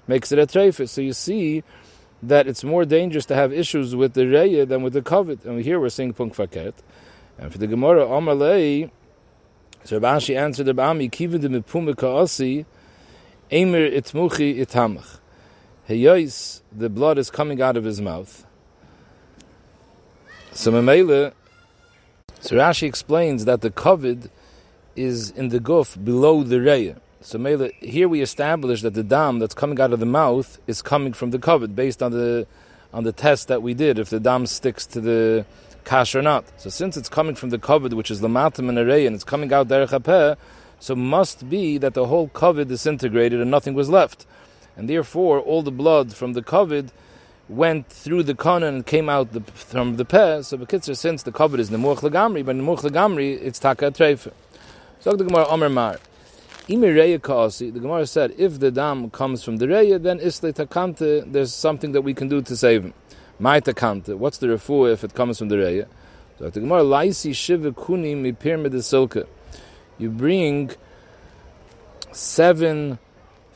makes 0.06 0.30
it 0.30 0.38
a 0.38 0.46
treifa. 0.46 0.86
So 0.90 1.00
you 1.00 1.14
see 1.14 1.64
that 2.22 2.46
it's 2.46 2.62
more 2.62 2.84
dangerous 2.84 3.24
to 3.26 3.34
have 3.34 3.50
issues 3.50 3.96
with 3.96 4.12
the 4.12 4.24
reya 4.24 4.68
than 4.68 4.82
with 4.82 4.92
the 4.92 5.00
kovet. 5.00 5.46
And 5.46 5.62
here 5.62 5.80
we're 5.80 5.88
seeing 5.88 6.12
punk 6.12 6.34
faket. 6.34 6.74
And 7.38 7.50
for 7.50 7.56
the 7.56 7.66
Gemara, 7.66 8.04
Amalei, 8.04 8.90
so 9.84 9.98
Rabashi 9.98 10.36
answered 10.36 10.66
the 10.66 10.74
Bami, 10.74 11.10
Kivin 11.10 11.40
de 11.40 11.48
mipumika 11.48 12.20
asi, 12.20 12.66
Emer 13.50 13.90
itmuchi 13.90 14.58
itamach. 14.58 15.20
Heyois, 15.92 16.62
the 16.72 16.88
blood 16.88 17.18
is 17.18 17.30
coming 17.30 17.60
out 17.60 17.76
of 17.76 17.84
his 17.84 18.00
mouth. 18.00 18.46
So 20.52 20.72
Mamela, 20.72 21.32
so 22.40 22.56
Rashi 22.56 22.86
explains 22.86 23.44
that 23.44 23.60
the 23.60 23.70
kovid 23.70 24.30
is 24.96 25.30
in 25.30 25.48
the 25.48 25.60
guf 25.60 26.02
below 26.02 26.42
the 26.42 26.56
reya. 26.56 26.98
So 27.20 27.38
Mela, 27.38 27.70
here 27.80 28.08
we 28.08 28.20
establish 28.20 28.82
that 28.82 28.94
the 28.94 29.02
dam 29.02 29.38
that's 29.38 29.54
coming 29.54 29.80
out 29.80 29.92
of 29.92 30.00
the 30.00 30.06
mouth 30.06 30.58
is 30.66 30.82
coming 30.82 31.12
from 31.12 31.30
the 31.30 31.38
kovid 31.38 31.74
based 31.74 32.02
on 32.02 32.12
the 32.12 32.46
on 32.92 33.04
the 33.04 33.12
test 33.12 33.48
that 33.48 33.62
we 33.62 33.72
did, 33.72 33.98
if 33.98 34.10
the 34.10 34.20
dam 34.20 34.44
sticks 34.44 34.84
to 34.86 35.00
the 35.00 35.46
kash 35.84 36.14
or 36.14 36.20
not. 36.20 36.44
So 36.60 36.68
since 36.68 36.96
it's 36.96 37.08
coming 37.08 37.34
from 37.34 37.50
the 37.50 37.58
kovid, 37.58 37.94
which 37.94 38.10
is 38.10 38.20
the 38.20 38.28
matam 38.28 38.68
and 38.68 38.76
array, 38.76 39.06
and 39.06 39.14
it's 39.14 39.24
coming 39.24 39.52
out 39.52 39.68
derech 39.68 40.36
so 40.78 40.96
must 40.96 41.48
be 41.48 41.78
that 41.78 41.94
the 41.94 42.06
whole 42.06 42.28
kovid 42.28 42.68
disintegrated 42.68 43.40
and 43.40 43.50
nothing 43.50 43.74
was 43.74 43.88
left 43.88 44.26
and 44.76 44.88
therefore 44.88 45.40
all 45.40 45.62
the 45.62 45.70
blood 45.70 46.14
from 46.14 46.32
the 46.32 46.42
kovid 46.42 46.90
went 47.48 47.88
through 47.88 48.22
the 48.22 48.34
kana 48.34 48.66
and 48.66 48.86
came 48.86 49.08
out 49.08 49.32
the, 49.32 49.40
from 49.40 49.96
the 49.96 50.04
peh. 50.04 50.42
So 50.42 50.56
bekitzer, 50.56 50.96
since 50.96 51.22
the 51.22 51.32
kovid 51.32 51.58
is 51.58 51.70
nemuach 51.70 51.98
legamri, 51.98 52.44
but 52.44 52.56
nemuach 52.56 52.80
legamri 52.80 53.40
it's 53.42 53.58
taka. 53.58 53.92
So 55.00 55.16
the 55.16 55.24
Gemara 55.24 55.46
Omer 55.48 55.68
Mar. 55.68 55.98
The 56.68 56.76
Gemara 56.76 58.06
said, 58.06 58.34
if 58.38 58.60
the 58.60 58.70
dam 58.70 59.10
comes 59.10 59.42
from 59.42 59.56
the 59.56 59.66
reya, 59.66 60.00
then 60.00 60.20
isle 60.20 60.52
takante, 60.52 61.30
there's 61.32 61.52
something 61.52 61.90
that 61.90 62.02
we 62.02 62.14
can 62.14 62.28
do 62.28 62.40
to 62.40 62.56
save 62.56 62.84
him. 62.84 62.94
My 63.40 63.60
takante, 63.60 64.16
what's 64.16 64.38
the 64.38 64.46
refuah 64.46 64.92
if 64.92 65.02
it 65.02 65.12
comes 65.12 65.38
from 65.38 65.48
the 65.48 65.56
reya? 65.56 65.88
So 66.38 66.50
the 66.50 66.60
Gemara, 66.60 66.82
laisi 66.82 67.34
shiva 67.34 67.72
kuni 67.72 68.14
mi 68.14 68.30
pyramid 68.30 69.26
You 69.98 70.10
bring 70.10 70.70
seven 72.12 73.00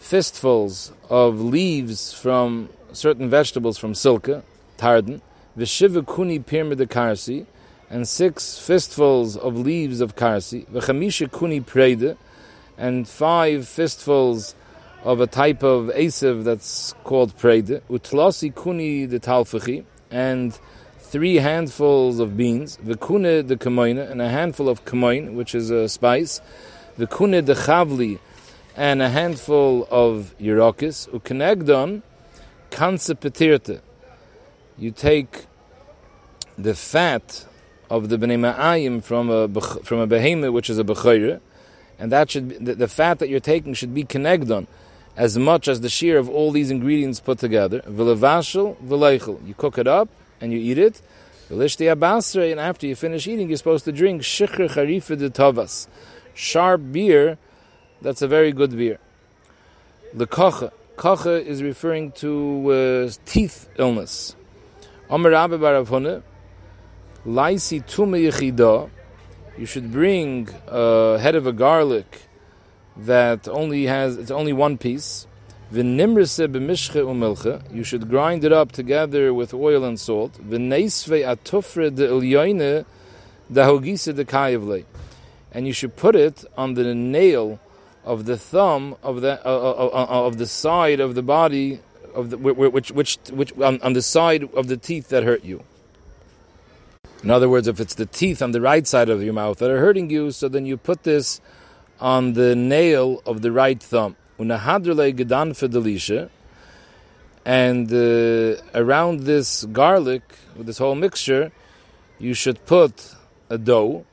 fistfuls 0.06 0.92
of 1.10 1.40
leaves 1.40 2.12
from 2.12 2.68
certain 2.92 3.28
vegetables 3.28 3.76
from 3.76 3.92
silka, 3.92 4.40
tarden, 4.78 5.20
v'shiva 5.58 6.06
kuni 6.06 6.38
pirmid 6.38 6.78
karsi, 6.86 7.44
and 7.90 8.06
six 8.06 8.56
fistfuls 8.56 9.36
of 9.36 9.58
leaves 9.58 10.00
of 10.00 10.14
karsi, 10.14 10.64
v'chamisha 10.68 11.28
kuni 11.32 11.60
prede, 11.60 12.16
and 12.78 13.08
five 13.08 13.66
fistfuls 13.66 14.54
of 15.02 15.20
a 15.20 15.26
type 15.26 15.64
of 15.64 15.86
asev 15.88 16.44
that's 16.44 16.94
called 17.02 17.36
prede, 17.36 17.82
utlasi 17.90 18.54
kuni 18.54 19.06
de 19.06 19.18
talfachi, 19.18 19.84
and 20.12 20.56
three 21.00 21.34
handfuls 21.34 22.20
of 22.20 22.36
beans, 22.36 22.78
v'kune 22.84 23.44
de 23.44 23.56
kamoina, 23.56 24.08
and 24.08 24.22
a 24.22 24.28
handful 24.28 24.68
of 24.68 24.84
kamoin, 24.84 25.34
which 25.34 25.52
is 25.52 25.70
a 25.70 25.88
spice, 25.88 26.40
v'kune 26.96 27.44
de 27.44 27.56
chavli, 27.56 28.20
and 28.76 29.00
a 29.00 29.08
handful 29.08 29.88
of 29.90 30.34
yerokis, 30.38 31.08
ukenegdon, 31.08 32.02
kanse 32.70 33.80
You 34.78 34.90
take 34.90 35.46
the 36.58 36.74
fat 36.74 37.46
of 37.88 38.10
the 38.10 38.18
bnei 38.18 38.54
ma'ayim 38.54 39.02
from 39.02 39.30
a 39.30 39.48
from 39.82 39.98
a 40.00 40.06
behemoth, 40.06 40.52
which 40.52 40.68
is 40.68 40.78
a 40.78 40.84
bechayre, 40.84 41.40
and 41.98 42.12
that 42.12 42.30
should 42.30 42.48
be, 42.48 42.56
the, 42.58 42.74
the, 42.74 42.88
fat 42.88 43.18
that 43.20 43.30
you're 43.30 43.40
taking 43.40 43.72
should 43.72 43.94
be 43.94 44.04
kenegdon 44.04 44.66
as 45.16 45.38
much 45.38 45.66
as 45.66 45.80
the 45.80 45.88
shear 45.88 46.18
of 46.18 46.28
all 46.28 46.52
these 46.52 46.70
ingredients 46.70 47.20
put 47.20 47.38
together. 47.38 47.82
You 47.86 49.54
cook 49.56 49.78
it 49.78 49.86
up 49.86 50.10
and 50.42 50.52
you 50.52 50.58
eat 50.58 50.76
it. 50.76 51.00
V'lishti 51.48 51.90
abasre, 51.90 52.50
and 52.50 52.60
after 52.60 52.86
you 52.86 52.94
finish 52.94 53.26
eating, 53.26 53.48
you're 53.48 53.56
supposed 53.56 53.86
to 53.86 53.92
drink 53.92 54.20
shikhr 54.22 54.68
charifa 54.68 55.16
de 55.16 55.68
sharp 56.34 56.92
beer. 56.92 57.38
That's 58.02 58.22
a 58.22 58.28
very 58.28 58.52
good 58.52 58.76
beer. 58.76 58.98
The 60.12 60.26
kocha. 60.26 60.70
Kocha 60.96 61.44
is 61.44 61.62
referring 61.62 62.12
to 62.12 63.06
uh, 63.08 63.12
teeth 63.24 63.68
illness. 63.78 64.36
Omer 65.10 65.30
Rabbi 65.30 65.56
Baravhune, 65.56 66.22
Laisi 67.26 67.84
tume 67.84 68.20
yichida, 68.20 68.90
you 69.58 69.66
should 69.66 69.90
bring 69.90 70.48
a 70.66 71.18
head 71.18 71.34
of 71.34 71.46
a 71.46 71.52
garlic 71.52 72.22
that 72.96 73.48
only 73.48 73.84
has 73.86 74.16
it's 74.16 74.30
only 74.30 74.52
one 74.52 74.78
piece. 74.78 75.26
V'nimrese 75.72 76.46
b'mishche 76.48 77.02
umilche. 77.02 77.62
You 77.74 77.82
should 77.82 78.08
grind 78.08 78.44
it 78.44 78.52
up 78.52 78.72
together 78.72 79.34
with 79.34 79.52
oil 79.52 79.84
and 79.84 79.98
salt. 79.98 80.34
V'neisve 80.34 81.24
atufre 81.24 81.94
de 81.94 82.08
ilyoine 82.08 82.84
dahogise 83.52 84.14
de 84.14 84.24
kayevle. 84.24 84.84
And 85.52 85.66
you 85.66 85.72
should 85.72 85.96
put 85.96 86.14
it 86.14 86.44
on 86.56 86.74
the 86.74 86.94
nail 86.94 87.58
of 88.06 88.24
the 88.24 88.38
thumb 88.38 88.96
of 89.02 89.20
the 89.20 89.44
uh, 89.44 89.50
uh, 89.50 89.88
uh, 89.92 90.06
uh 90.08 90.26
of 90.26 90.38
the 90.38 90.46
side 90.46 91.00
of 91.00 91.14
the 91.16 91.22
body 91.22 91.80
of 92.14 92.30
the 92.30 92.38
which 92.38 92.92
which 92.92 93.18
which 93.32 93.52
on, 93.58 93.80
on 93.82 93.92
the 93.92 94.00
side 94.00 94.48
of 94.54 94.68
the 94.68 94.76
teeth 94.76 95.08
that 95.08 95.24
hurt 95.24 95.44
you. 95.44 95.62
In 97.22 97.30
other 97.30 97.48
words, 97.48 97.66
if 97.66 97.80
it's 97.80 97.96
the 97.96 98.06
teeth 98.06 98.40
on 98.40 98.52
the 98.52 98.60
right 98.60 98.86
side 98.86 99.08
of 99.08 99.22
your 99.22 99.32
mouth 99.32 99.58
that 99.58 99.70
are 99.70 99.80
hurting 99.80 100.08
you, 100.10 100.30
so 100.30 100.48
then 100.48 100.64
you 100.64 100.76
put 100.76 101.02
this 101.02 101.40
on 102.00 102.34
the 102.34 102.54
nail 102.54 103.20
of 103.26 103.42
the 103.42 103.50
right 103.50 103.82
thumb. 103.82 104.14
And 107.44 107.92
uh, 107.92 108.60
around 108.74 109.20
this 109.20 109.64
garlic, 109.64 110.22
with 110.56 110.66
this 110.66 110.78
whole 110.78 110.94
mixture, 110.94 111.50
you 112.18 112.34
should 112.34 112.64
put 112.66 113.14
a 113.50 113.58
dough. 113.58 114.04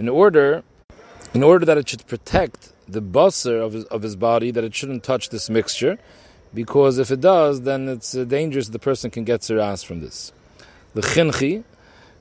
In 0.00 0.08
order, 0.08 0.64
in 1.34 1.42
order 1.42 1.66
that 1.66 1.76
it 1.76 1.86
should 1.90 2.06
protect 2.06 2.72
the 2.88 3.02
busser 3.02 3.60
of 3.62 3.74
his, 3.74 3.84
of 3.96 4.00
his 4.00 4.16
body, 4.16 4.50
that 4.50 4.64
it 4.64 4.74
shouldn't 4.74 5.04
touch 5.04 5.28
this 5.28 5.50
mixture 5.50 5.98
because 6.54 6.98
if 6.98 7.10
it 7.10 7.20
does, 7.20 7.60
then 7.60 7.86
it's 7.86 8.16
uh, 8.16 8.24
dangerous. 8.24 8.68
The 8.68 8.78
person 8.78 9.10
can 9.10 9.24
get 9.24 9.42
siras 9.42 9.84
from 9.84 10.00
this. 10.00 10.32
The 10.94 11.02
chinchi, 11.02 11.64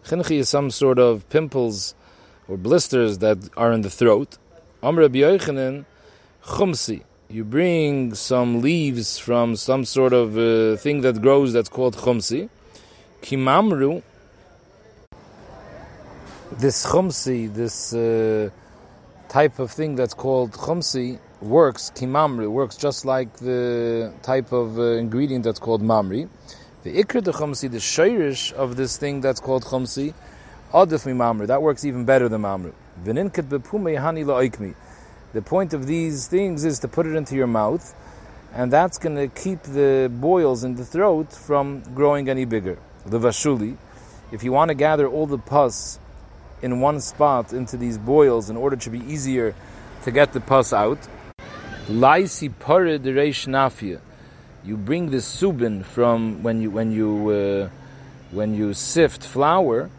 chinchi 0.05 0.39
is 0.39 0.49
some 0.49 0.71
sort 0.71 0.99
of 0.99 1.27
pimples 1.29 1.95
or 2.49 2.57
blisters 2.57 3.19
that 3.19 3.37
are 3.55 3.71
in 3.71 3.79
the 3.79 3.89
throat. 3.89 4.37
Amr 4.83 5.07
Yochanan, 5.07 5.85
chumsi. 6.43 7.03
You 7.29 7.45
bring 7.45 8.13
some 8.13 8.61
leaves 8.61 9.19
from 9.19 9.55
some 9.55 9.85
sort 9.85 10.11
of 10.11 10.37
uh, 10.37 10.75
thing 10.75 10.99
that 11.01 11.21
grows 11.21 11.53
that's 11.53 11.69
called 11.69 11.95
chumsi. 11.95 12.49
Kimamru. 13.21 14.03
This 16.51 16.83
chumsi, 16.83 17.53
this 17.53 17.93
uh, 17.93 18.49
type 19.29 19.59
of 19.59 19.69
thing 19.69 19.95
that's 19.95 20.15
called 20.15 20.53
chumsi, 20.53 21.19
works, 21.41 21.91
kimamri, 21.95 22.49
works 22.49 22.75
just 22.75 23.05
like 23.05 23.31
the 23.37 24.11
type 24.23 24.51
of 24.51 24.79
uh, 24.79 24.97
ingredient 24.97 25.43
that's 25.43 25.59
called 25.59 25.83
mamri. 25.83 26.27
The 26.81 27.03
ikr 27.03 27.23
de 27.23 27.31
chumsi, 27.31 27.69
the 27.69 27.77
shirish 27.77 28.51
of 28.53 28.77
this 28.77 28.97
thing 28.97 29.21
that's 29.21 29.39
called 29.39 29.63
chumsi, 29.63 30.15
adif 30.73 31.05
mi 31.05 31.13
mamri, 31.13 31.45
that 31.45 31.61
works 31.61 31.85
even 31.85 32.03
better 32.03 32.27
than 32.27 32.41
mamri. 32.41 32.73
Bepume 33.05 33.99
hani 33.99 34.25
la'ikmi. 34.25 34.73
The 35.33 35.43
point 35.43 35.75
of 35.75 35.85
these 35.85 36.27
things 36.27 36.65
is 36.65 36.79
to 36.79 36.87
put 36.87 37.05
it 37.05 37.15
into 37.15 37.35
your 37.35 37.47
mouth, 37.47 37.93
and 38.55 38.73
that's 38.73 38.97
going 38.97 39.15
to 39.15 39.27
keep 39.27 39.61
the 39.61 40.11
boils 40.11 40.63
in 40.63 40.73
the 40.73 40.83
throat 40.83 41.31
from 41.31 41.83
growing 41.93 42.27
any 42.27 42.45
bigger. 42.45 42.79
The 43.05 43.19
vashuli, 43.19 43.77
if 44.31 44.43
you 44.43 44.51
want 44.51 44.69
to 44.69 44.75
gather 44.75 45.07
all 45.07 45.27
the 45.27 45.37
pus 45.37 45.99
in 46.61 46.79
one 46.79 46.99
spot 46.99 47.53
into 47.53 47.77
these 47.77 47.97
boils 47.97 48.49
in 48.49 48.57
order 48.57 48.75
to 48.75 48.89
be 48.89 48.99
easier 48.99 49.55
to 50.03 50.11
get 50.11 50.33
the 50.33 50.39
pus 50.39 50.73
out, 50.73 50.99
Laisi 51.87 52.51
pare 52.59 52.97
de 52.97 53.11
nafia. 53.11 53.99
You 54.63 54.77
bring 54.77 55.09
the 55.09 55.17
subin 55.17 55.83
from 55.83 56.43
when 56.43 56.61
you 56.61 56.69
when 56.69 56.91
you 56.91 57.29
uh, 57.29 57.69
when 58.31 58.53
you 58.53 58.73
sift 58.73 59.23
flour. 59.23 59.89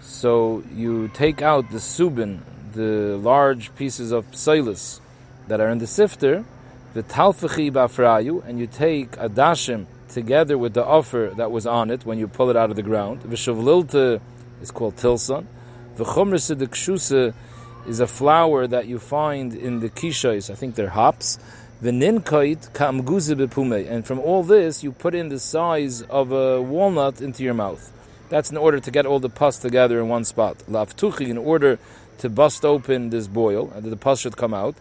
So 0.00 0.62
you 0.74 1.08
take 1.08 1.42
out 1.42 1.70
the 1.70 1.78
subin, 1.78 2.40
the 2.72 3.18
large 3.18 3.74
pieces 3.74 4.10
of 4.10 4.30
psilus 4.30 5.00
that 5.48 5.60
are 5.60 5.68
in 5.68 5.78
the 5.78 5.86
sifter, 5.86 6.44
the 6.94 7.02
talfachi 7.02 7.70
bafrayu, 7.70 8.42
and 8.46 8.58
you 8.58 8.66
take 8.66 9.16
a 9.18 9.28
dashim 9.28 9.86
together 10.08 10.56
with 10.56 10.72
the 10.72 10.84
offer 10.84 11.32
that 11.36 11.50
was 11.50 11.66
on 11.66 11.90
it 11.90 12.06
when 12.06 12.18
you 12.18 12.26
pull 12.26 12.48
it 12.48 12.56
out 12.56 12.70
of 12.70 12.76
the 12.76 12.82
ground. 12.82 13.20
Vishavlilta 13.22 14.20
is 14.62 14.70
called 14.70 14.96
tilson. 14.96 15.46
The 15.98 16.04
chumrasa 16.04 16.56
de 16.56 16.68
kshusa 16.68 17.34
is 17.88 17.98
a 17.98 18.06
flower 18.06 18.68
that 18.68 18.86
you 18.86 19.00
find 19.00 19.52
in 19.52 19.80
the 19.80 19.90
kishais. 19.90 20.48
I 20.48 20.54
think 20.54 20.76
they're 20.76 20.90
hops. 20.90 21.40
The 21.80 21.90
ninkait 21.90 22.70
kamguze 22.70 23.34
bepume. 23.34 23.90
And 23.90 24.06
from 24.06 24.20
all 24.20 24.44
this, 24.44 24.84
you 24.84 24.92
put 24.92 25.16
in 25.16 25.28
the 25.28 25.40
size 25.40 26.02
of 26.02 26.30
a 26.30 26.62
walnut 26.62 27.20
into 27.20 27.42
your 27.42 27.54
mouth. 27.54 27.90
That's 28.28 28.48
in 28.48 28.56
order 28.56 28.78
to 28.78 28.90
get 28.92 29.06
all 29.06 29.18
the 29.18 29.28
pus 29.28 29.58
together 29.58 29.98
in 29.98 30.06
one 30.08 30.22
spot. 30.22 30.58
Lavtuchi, 30.70 31.30
in 31.30 31.36
order 31.36 31.80
to 32.18 32.30
bust 32.30 32.64
open 32.64 33.10
this 33.10 33.26
boil, 33.26 33.68
and 33.74 33.90
the 33.90 33.96
pus 33.96 34.20
should 34.20 34.36
come 34.36 34.54
out. 34.54 34.76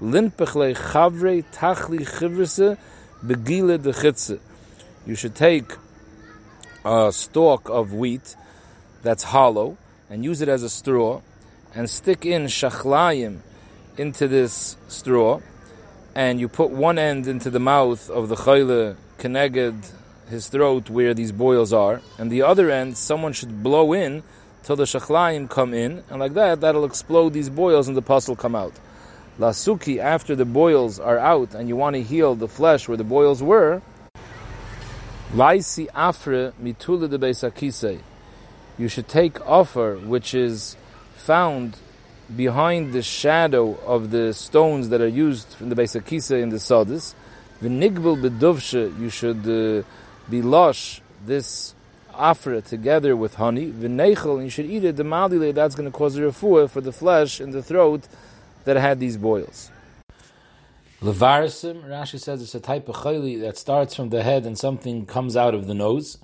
Chavre 0.00 1.44
tachli 1.52 2.06
chivrse 2.06 2.78
begile 3.26 3.82
de 3.82 3.90
chitze. 3.90 4.38
You 5.06 5.16
should 5.16 5.34
take 5.34 5.72
a 6.84 7.10
stalk 7.10 7.68
of 7.68 7.92
wheat 7.92 8.36
that's 9.02 9.24
hollow 9.24 9.76
and 10.12 10.22
use 10.22 10.42
it 10.42 10.48
as 10.48 10.62
a 10.62 10.68
straw 10.68 11.22
and 11.74 11.88
stick 11.88 12.26
in 12.26 12.44
shachlayim 12.44 13.38
into 13.96 14.28
this 14.28 14.76
straw, 14.86 15.40
and 16.14 16.38
you 16.38 16.48
put 16.48 16.68
one 16.68 16.98
end 16.98 17.26
into 17.26 17.48
the 17.48 17.58
mouth 17.58 18.10
of 18.10 18.28
the 18.28 18.36
chayle 18.36 18.94
keneged 19.18 19.90
his 20.28 20.48
throat 20.48 20.90
where 20.90 21.14
these 21.14 21.32
boils 21.32 21.72
are, 21.72 22.02
and 22.18 22.30
the 22.30 22.42
other 22.42 22.70
end 22.70 22.98
someone 22.98 23.32
should 23.32 23.62
blow 23.62 23.94
in 23.94 24.22
till 24.62 24.76
the 24.76 24.84
shachlayim 24.84 25.48
come 25.48 25.72
in, 25.72 26.04
and 26.10 26.20
like 26.20 26.34
that, 26.34 26.60
that'll 26.60 26.84
explode 26.84 27.32
these 27.32 27.48
boils 27.48 27.88
and 27.88 27.96
the 27.96 28.02
pus 28.02 28.28
will 28.28 28.36
come 28.36 28.54
out. 28.54 28.74
Lasuki, 29.38 29.96
after 29.96 30.36
the 30.36 30.44
boils 30.44 31.00
are 31.00 31.18
out 31.18 31.54
and 31.54 31.70
you 31.70 31.76
want 31.76 31.96
to 31.96 32.02
heal 32.02 32.34
the 32.34 32.48
flesh 32.48 32.86
where 32.86 32.98
the 32.98 33.04
boils 33.04 33.42
were, 33.42 33.80
Laisi 35.32 35.86
afre 35.88 36.52
mitula 36.62 37.08
de 37.08 37.16
You 38.78 38.88
should 38.88 39.08
take 39.08 39.40
offer, 39.46 39.96
which 39.96 40.34
is 40.34 40.76
found 41.14 41.76
behind 42.34 42.92
the 42.92 43.02
shadow 43.02 43.78
of 43.84 44.10
the 44.10 44.32
stones 44.32 44.88
that 44.88 45.00
are 45.00 45.08
used 45.08 45.60
in 45.60 45.68
the 45.68 45.74
Beis 45.74 46.00
Akisa 46.00 46.40
in 46.42 46.48
the 46.48 46.56
Sadis. 46.56 47.14
V'nigbel 47.62 48.20
beduvshe, 48.20 48.98
you 48.98 49.10
should 49.10 49.46
uh, 49.46 49.86
be 50.28 50.42
lush 50.42 51.00
this 51.24 51.74
afra 52.14 52.60
together 52.60 53.14
with 53.14 53.34
honey. 53.34 53.70
V'neichel, 53.70 54.34
and 54.36 54.44
you 54.44 54.50
should 54.50 54.66
eat 54.66 54.84
it. 54.84 54.96
The 54.96 55.02
malile, 55.02 55.54
that's 55.54 55.74
going 55.74 55.90
to 55.90 55.96
cause 55.96 56.16
a 56.16 56.22
refuah 56.22 56.70
for 56.70 56.80
the 56.80 56.92
flesh 56.92 57.40
in 57.40 57.50
the 57.50 57.62
throat 57.62 58.08
that 58.64 58.76
had 58.76 58.98
these 58.98 59.16
boils. 59.16 59.70
Levarisim, 61.00 61.84
Rashi 61.88 62.20
says 62.20 62.40
it's 62.42 62.54
a 62.54 62.60
type 62.60 62.88
of 62.88 62.96
chayli 62.96 63.40
that 63.40 63.58
starts 63.58 63.94
from 63.94 64.10
the 64.10 64.22
head 64.22 64.46
and 64.46 64.56
something 64.56 65.04
comes 65.04 65.36
out 65.36 65.52
of 65.52 65.66
the 65.66 65.74
nose. 65.74 66.18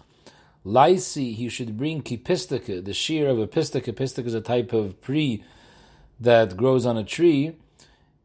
Laisi, 0.68 1.34
he 1.34 1.48
should 1.48 1.78
bring 1.78 2.02
kipistika, 2.02 2.84
the 2.84 2.92
shear 2.92 3.28
of 3.28 3.38
a 3.38 3.46
pistika. 3.46 3.90
Pistika 3.94 4.26
is 4.26 4.34
a 4.34 4.42
type 4.42 4.74
of 4.74 5.00
pre 5.00 5.42
that 6.20 6.58
grows 6.58 6.84
on 6.84 6.98
a 6.98 7.04
tree, 7.04 7.56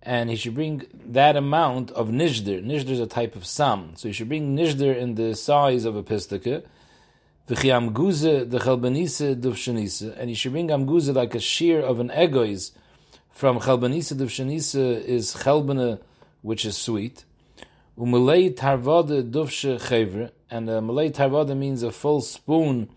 and 0.01 0.29
he 0.29 0.35
should 0.35 0.53
bring 0.53 0.85
that 1.05 1.38
amount 1.38 1.91
of 1.91 2.09
nishder. 2.09 2.62
Nishder 2.62 2.89
is 2.89 3.00
a 3.00 3.07
type 3.07 3.38
of 3.38 3.45
sam, 3.45 3.93
so 3.95 4.09
he 4.09 4.13
should 4.13 4.27
bring 4.27 4.57
nishder 4.57 4.93
in 4.93 5.15
the 5.15 5.35
size 5.35 5.85
of 5.85 5.95
a 5.95 6.03
pistaka. 6.03 6.63
V'chi 7.47 7.69
amguze 7.71 8.50
the 8.50 8.59
chalbanise 8.59 9.39
duvshanise, 9.39 10.13
and 10.17 10.29
he 10.29 10.35
should 10.35 10.51
bring 10.51 10.67
amguze 10.67 11.15
like 11.15 11.35
a 11.35 11.39
shear 11.39 11.79
of 11.79 12.01
an 12.01 12.09
egois 12.09 12.71
from 13.31 13.59
chalbanise 13.59 14.13
duvshanise 14.13 14.75
is 15.05 15.33
chalbana, 15.33 16.00
which 16.41 16.65
is 16.65 16.75
sweet. 16.75 17.23
Umalei 17.97 18.53
tarvada 18.53 19.23
duvshe 19.23 19.79
chevre, 19.88 20.31
and 20.53 20.69
a 20.69 20.79
malay 20.81 21.10
tarvada 21.10 21.57
means 21.57 21.81
a 21.81 21.91
full 21.91 22.22
spoon 22.22 22.88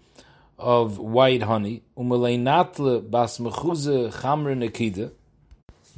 of 0.58 0.98
white 0.98 1.44
honey. 1.44 1.82
Umalei 1.96 2.38
natle 2.38 3.10
bas 3.10 3.38
mechuze 3.38 4.12
chamre 4.12 4.54
nekida. 4.54 5.10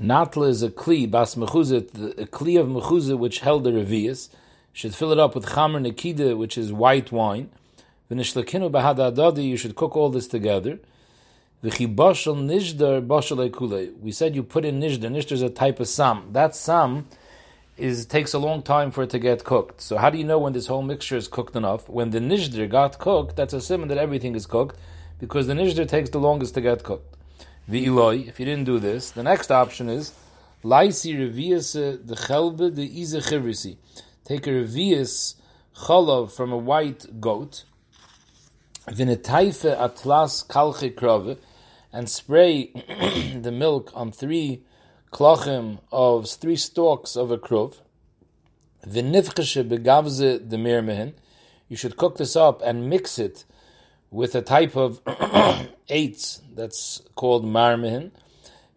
Natla 0.01 0.51
is 0.51 0.63
a 0.63 0.71
kli, 0.71 1.11
bas 1.11 1.35
mechuzah, 1.35 2.17
a 2.17 2.27
kli 2.27 2.61
of 2.61 2.69
mechuzah 2.69 3.19
which 3.19 3.41
held 3.41 3.65
the 3.65 3.73
revius. 3.73 4.29
Should 4.73 4.95
fill 4.95 5.11
it 5.11 5.19
up 5.19 5.35
with 5.35 5.47
chamer 5.47 5.85
nekida, 5.85 6.39
which 6.39 6.57
is 6.57 6.73
white 6.73 7.11
wine. 7.11 7.51
V'nishlakinu 8.09 8.71
bahadadadi, 8.71 9.45
you 9.45 9.57
should 9.57 9.75
cook 9.75 9.97
all 9.97 10.11
this 10.11 10.29
together. 10.29 10.79
V'chi 11.65 11.93
bashal 11.93 12.37
nijdar 12.37 13.05
bashal. 13.05 14.01
We 14.01 14.13
said 14.13 14.37
you 14.37 14.45
put 14.45 14.65
in 14.65 14.79
nijdar. 14.79 15.11
Nijdar 15.11 15.33
is 15.33 15.43
a 15.43 15.51
type 15.51 15.81
of 15.81 15.89
sam. 15.89 16.29
That 16.31 16.55
sam 16.55 17.09
is 17.79 18.07
takes 18.07 18.35
a 18.35 18.39
long 18.39 18.63
time 18.63 18.91
for 18.91 19.05
it 19.05 19.11
to 19.11 19.19
get 19.19 19.45
cooked. 19.45 19.81
So 19.81 19.97
how 19.97 20.11
do 20.11 20.19
you 20.19 20.25
know 20.25 20.39
when 20.39 20.53
this 20.53 20.67
whole 20.67 20.83
mixture 20.83 21.17
is 21.17 21.29
cooked 21.29 21.55
enough? 21.55 21.89
When 21.89 22.11
the 22.11 22.19
nijdar 22.19 22.69
got 22.69 22.99
cooked, 22.99 23.37
that's 23.37 23.53
a 23.53 23.61
simon 23.61 23.89
that 23.89 23.99
everything 23.99 24.35
is 24.35 24.47
cooked, 24.47 24.77
because 25.19 25.47
the 25.47 25.55
nijdar 25.55 25.89
takes 25.89 26.11
the 26.11 26.19
longest 26.19 26.55
to 26.55 26.61
get 26.61 26.83
cooked. 26.83 27.17
The 27.69 27.87
V'iloi, 27.87 28.29
if 28.29 28.41
you 28.41 28.47
didn't 28.47 28.65
do 28.65 28.79
this, 28.79 29.11
the 29.11 29.23
next 29.23 29.51
option 29.51 29.89
is 29.89 30.13
Laisi 30.65 31.15
revius 31.17 31.77
uh, 31.77 31.99
the 32.05 32.17
chelbe 32.17 32.75
the 32.75 32.89
ize 33.01 33.15
chivrisi. 33.29 33.77
Take 34.25 34.47
a 34.47 34.51
revius 34.51 35.35
cholov 35.77 36.33
from 36.33 36.51
a 36.51 36.57
white 36.57 37.21
goat, 37.21 37.65
v'netaife 38.89 39.79
atlas 39.79 40.43
kalche 40.43 40.93
krove, 40.95 41.39
and 41.93 42.09
spray 42.09 42.73
the 43.41 43.53
milk 43.53 43.93
on 43.95 44.11
three 44.11 44.65
klochim 45.11 45.79
of 45.91 46.29
three 46.29 46.57
stalks 46.57 47.17
of 47.17 47.31
a 47.31 47.39
krov. 47.39 47.79
V'nifcheshe 48.87 49.69
begavze 49.69 50.49
the 50.49 50.57
mirmehen. 50.57 51.15
You 51.69 51.77
should 51.77 51.97
cook 51.97 52.17
this 52.17 52.37
up 52.37 52.63
and 52.63 52.89
mix 52.89 53.19
it 53.19 53.45
with 54.11 54.35
a 54.35 54.43
type 54.43 54.77
of 54.77 55.01
eights 55.89 56.41
that's 56.55 57.03
called 57.15 57.45
marmihin. 57.45 58.11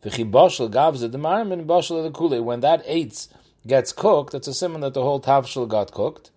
V'chi 0.03 0.29
bashal 0.29 0.69
gavze 0.69 1.11
the 1.11 1.17
marmin 1.17 1.65
bashal 1.65 2.03
the 2.03 2.11
kule. 2.11 2.41
When 2.41 2.61
that 2.61 2.83
eights 2.85 3.29
gets 3.67 3.93
cooked, 3.93 4.33
it's 4.33 4.47
a 4.47 4.53
simon 4.53 4.81
that 4.81 4.93
the 4.93 5.01
whole 5.01 5.21
tavshel 5.21 5.67
got 5.67 5.91
cooked. 5.91 6.31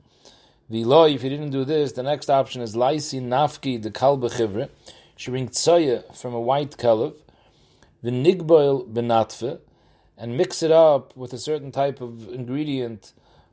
V'lo, 0.70 1.12
if 1.12 1.22
you 1.22 1.30
didn't 1.30 1.50
do 1.50 1.64
this, 1.64 1.92
the 1.92 2.02
next 2.02 2.30
option 2.30 2.62
is 2.62 2.74
laisi 2.74 3.20
nafki 3.20 3.82
the 3.82 3.90
kalbe 3.90 4.30
chivre. 4.30 4.68
She 5.16 5.30
bring 5.30 5.48
tsoya 5.48 6.14
from 6.16 6.34
a 6.34 6.40
white 6.40 6.72
kalev, 6.72 7.14
v'nigboil 8.04 8.92
benatve, 8.92 9.60
and 10.16 10.36
mix 10.36 10.62
it 10.62 10.70
up 10.70 11.16
with 11.16 11.32
a 11.32 11.38
certain 11.38 11.72
type 11.72 12.00
of 12.00 12.28
ingredient, 12.28 13.12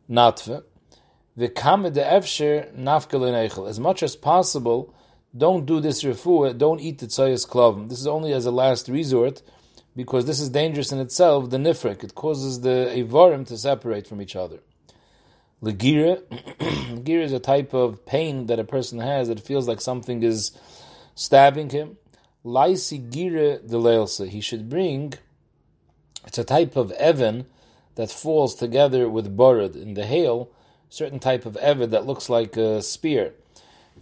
natve. 0.10 0.64
De 1.38 1.48
efsher 1.48 2.76
nafke 2.76 3.68
As 3.68 3.80
much 3.80 4.04
as 4.04 4.16
possible, 4.16 4.94
don't 5.36 5.66
do 5.66 5.80
this 5.80 6.04
refuah, 6.04 6.58
don't 6.58 6.82
eat 6.82 7.00
the 7.00 7.08
tzayas 7.08 7.48
klavim. 7.48 7.90
This 7.90 8.00
is 8.00 8.08
only 8.08 8.34
as 8.34 8.46
a 8.46 8.52
last 8.52 8.90
resort, 8.90 9.42
because 9.96 10.26
this 10.26 10.40
is 10.40 10.50
dangerous 10.50 10.92
in 10.92 11.00
itself, 11.00 11.50
the 11.50 11.58
nifrik. 11.58 12.04
It 12.04 12.16
causes 12.16 12.62
the 12.62 12.92
evarim 12.94 13.48
to 13.48 13.58
separate 13.58 14.08
from 14.08 14.22
each 14.22 14.36
other. 14.36 14.60
Legira, 15.64 16.22
legira 16.60 17.24
is 17.24 17.32
a 17.32 17.40
type 17.40 17.74
of 17.74 18.06
pain 18.06 18.48
that 18.48 18.60
a 18.60 18.64
person 18.64 19.00
has 19.00 19.28
that 19.30 19.40
feels 19.40 19.68
like 19.68 19.80
something 19.80 20.24
is 20.24 20.52
stabbing 21.16 21.70
him. 21.70 21.98
Laisi 22.44 23.10
gira 23.10 23.60
delelsa. 23.60 24.28
He 24.28 24.42
should 24.42 24.70
bring, 24.70 25.14
it's 26.26 26.38
a 26.38 26.44
type 26.44 26.76
of 26.76 26.92
evan 26.94 27.46
that 27.96 28.12
falls 28.12 28.56
together 28.56 29.10
with 29.10 29.36
borod 29.36 29.76
in 29.76 29.94
the 29.94 30.06
hail, 30.06 30.50
certain 30.90 31.20
type 31.20 31.46
of 31.46 31.58
evan 31.58 31.90
that 31.92 32.06
looks 32.06 32.30
like 32.30 32.58
a 32.58 32.82
spear 32.82 33.34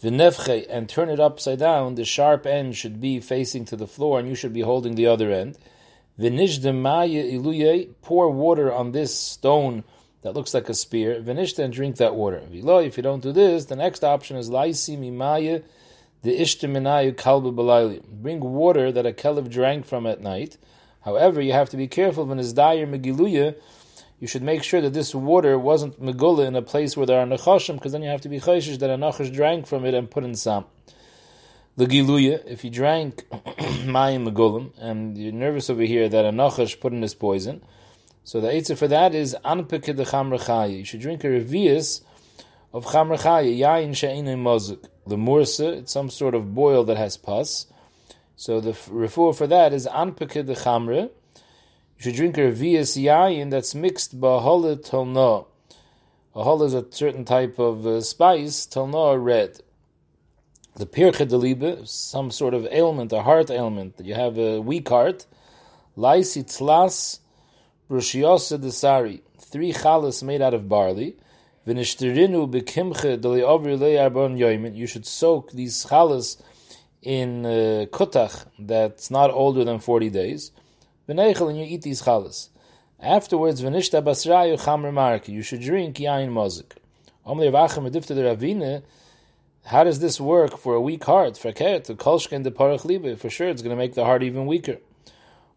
v'nefche, 0.01 0.65
and 0.69 0.87
turn 0.87 1.09
it 1.09 1.19
upside 1.19 1.59
down, 1.59 1.95
the 1.95 2.05
sharp 2.05 2.45
end 2.45 2.75
should 2.75 3.01
be 3.01 3.19
facing 3.19 3.65
to 3.65 3.75
the 3.75 3.87
floor, 3.87 4.19
and 4.19 4.27
you 4.27 4.35
should 4.35 4.53
be 4.53 4.61
holding 4.61 4.95
the 4.95 5.07
other 5.07 5.31
end. 5.31 5.57
V'nishdemaya 6.19 7.31
iluye, 7.33 7.89
pour 8.01 8.29
water 8.29 8.73
on 8.73 8.91
this 8.91 9.17
stone 9.17 9.83
that 10.21 10.33
looks 10.33 10.53
like 10.53 10.69
a 10.69 10.73
spear. 10.73 11.21
V'nishta, 11.21 11.63
and 11.63 11.73
drink 11.73 11.97
that 11.97 12.15
water. 12.15 12.41
V'lo, 12.51 12.85
if 12.85 12.97
you 12.97 13.03
don't 13.03 13.23
do 13.23 13.31
this, 13.31 13.65
the 13.65 13.75
next 13.75 14.03
option 14.03 14.37
is 14.37 14.49
laisi 14.49 14.97
mimaya, 14.97 15.63
the 16.21 16.39
ishteminayu 16.39 17.13
kalba. 17.15 18.03
Bring 18.09 18.39
water 18.39 18.91
that 18.91 19.05
a 19.05 19.11
kelev 19.11 19.49
drank 19.49 19.85
from 19.85 20.05
at 20.05 20.21
night. 20.21 20.57
However, 21.01 21.41
you 21.41 21.53
have 21.53 21.69
to 21.69 21.77
be 21.77 21.87
careful 21.87 22.25
when 22.25 22.39
it's 22.39 22.53
dire 22.53 22.85
megiluya, 22.85 23.55
you 24.19 24.27
should 24.27 24.43
make 24.43 24.63
sure 24.63 24.81
that 24.81 24.93
this 24.93 25.15
water 25.15 25.57
wasn't 25.57 26.01
megula 26.01 26.45
in 26.45 26.55
a 26.55 26.61
place 26.61 26.97
where 26.97 27.05
there 27.05 27.19
are 27.19 27.25
nechashim, 27.25 27.75
because 27.75 27.93
then 27.93 28.03
you 28.03 28.09
have 28.09 28.21
to 28.21 28.29
be 28.29 28.39
chayshish 28.39 28.79
that 28.79 28.89
a 28.89 28.97
nachash 28.97 29.33
drank 29.33 29.65
from 29.65 29.85
it 29.85 29.93
and 29.93 30.11
put 30.11 30.23
in 30.23 30.35
some. 30.35 30.65
The 31.77 31.85
giluya, 31.85 32.45
if 32.45 32.65
you 32.65 32.69
drank 32.69 33.23
mayim 33.29 34.29
megulim, 34.29 34.77
and 34.77 35.17
you're 35.17 35.31
nervous 35.31 35.69
over 35.69 35.83
here 35.83 36.09
that 36.09 36.25
a 36.25 36.31
nachash 36.31 36.79
put 36.79 36.91
in 36.91 37.01
his 37.01 37.13
poison, 37.13 37.61
so 38.25 38.41
the 38.41 38.51
answer 38.51 38.75
for 38.75 38.87
that 38.89 39.15
is 39.15 39.35
anpeke 39.45 39.95
de 39.95 40.03
chamrachaya. 40.03 40.79
You 40.79 40.85
should 40.85 40.99
drink 40.99 41.23
a 41.23 41.27
revius 41.27 42.01
of 42.73 42.85
chamrachaya, 42.85 43.57
yain 43.57 43.95
she'in 43.95 44.25
mozuk. 44.25 44.85
The 45.07 45.15
mursa, 45.15 45.77
it's 45.77 45.93
some 45.93 46.09
sort 46.09 46.35
of 46.35 46.53
boil 46.53 46.83
that 46.83 46.97
has 46.97 47.15
pus. 47.15 47.67
So 48.39 48.61
the 48.61 48.71
refuah 48.71 49.35
for 49.35 49.47
that 49.47 49.73
is 49.73 49.85
anpeke 49.85 50.45
de 50.45 50.55
chamre, 50.55 51.09
you 51.09 51.11
should 51.97 52.15
drink 52.15 52.37
a 52.37 52.43
revius 52.43 52.95
yayin 52.95 53.51
that's 53.51 53.75
mixed 53.75 54.17
ba'hola 54.17 54.77
tolno. 54.77 55.47
Ahola 56.33 56.67
is 56.67 56.73
a 56.73 56.85
certain 56.89 57.25
type 57.25 57.59
of 57.59 57.85
uh, 57.85 57.99
spice, 57.99 58.65
tolno 58.65 59.21
red. 59.21 59.59
The 60.77 60.85
pirche 60.85 61.27
delibe, 61.27 61.85
some 61.85 62.31
sort 62.31 62.53
of 62.53 62.65
ailment, 62.71 63.11
a 63.11 63.23
heart 63.23 63.51
ailment, 63.51 63.97
that 63.97 64.05
you 64.05 64.13
have 64.13 64.37
a 64.37 64.61
weak 64.61 64.87
heart. 64.87 65.25
Laisi 65.97 66.45
tlas 66.45 67.19
brushiosa 67.91 68.57
desari, 68.57 69.19
three 69.37 69.73
chalas 69.73 70.23
made 70.23 70.41
out 70.41 70.53
of 70.53 70.69
barley. 70.69 71.17
V'nishterinu 71.67 72.49
bekimche 72.49 73.19
deli 73.19 73.41
arbon 73.41 74.37
yoimin. 74.39 74.77
You 74.77 74.87
should 74.87 75.05
soak 75.05 75.51
these 75.51 75.85
chalas 75.87 76.41
in 77.01 77.45
uh, 77.45 77.85
kutach 77.91 78.45
that's 78.57 79.09
not 79.09 79.31
older 79.31 79.63
than 79.63 79.79
40 79.79 80.09
days 80.09 80.51
v'neichel, 81.09 81.49
and 81.49 81.57
you 81.57 81.65
eat 81.65 81.81
these 81.81 82.03
chalas. 82.03 82.49
Afterwards, 82.99 83.61
v'nishta 83.61 84.03
basrayu 84.03 84.59
chamer 84.59 84.93
marki, 84.93 85.29
you 85.29 85.41
should 85.41 85.61
drink 85.61 85.97
yain 85.97 86.29
mozik. 86.29 86.73
Omli 87.25 87.51
avachem 87.51 87.89
edifta 87.89 88.15
de 88.15 88.23
ravine, 88.23 88.83
how 89.65 89.83
does 89.83 89.99
this 89.99 90.19
work 90.19 90.57
for 90.57 90.75
a 90.75 90.81
weak 90.81 91.03
heart? 91.03 91.37
For 91.37 91.51
ket, 91.51 91.85
the 91.85 91.95
kolshkin 91.95 92.43
de 92.43 92.51
parach 92.51 92.81
libe, 92.81 93.17
for 93.17 93.29
sure 93.29 93.49
it's 93.49 93.61
going 93.61 93.75
to 93.75 93.77
make 93.77 93.93
the 93.93 94.05
heart 94.05 94.23
even 94.23 94.45
weaker. 94.45 94.77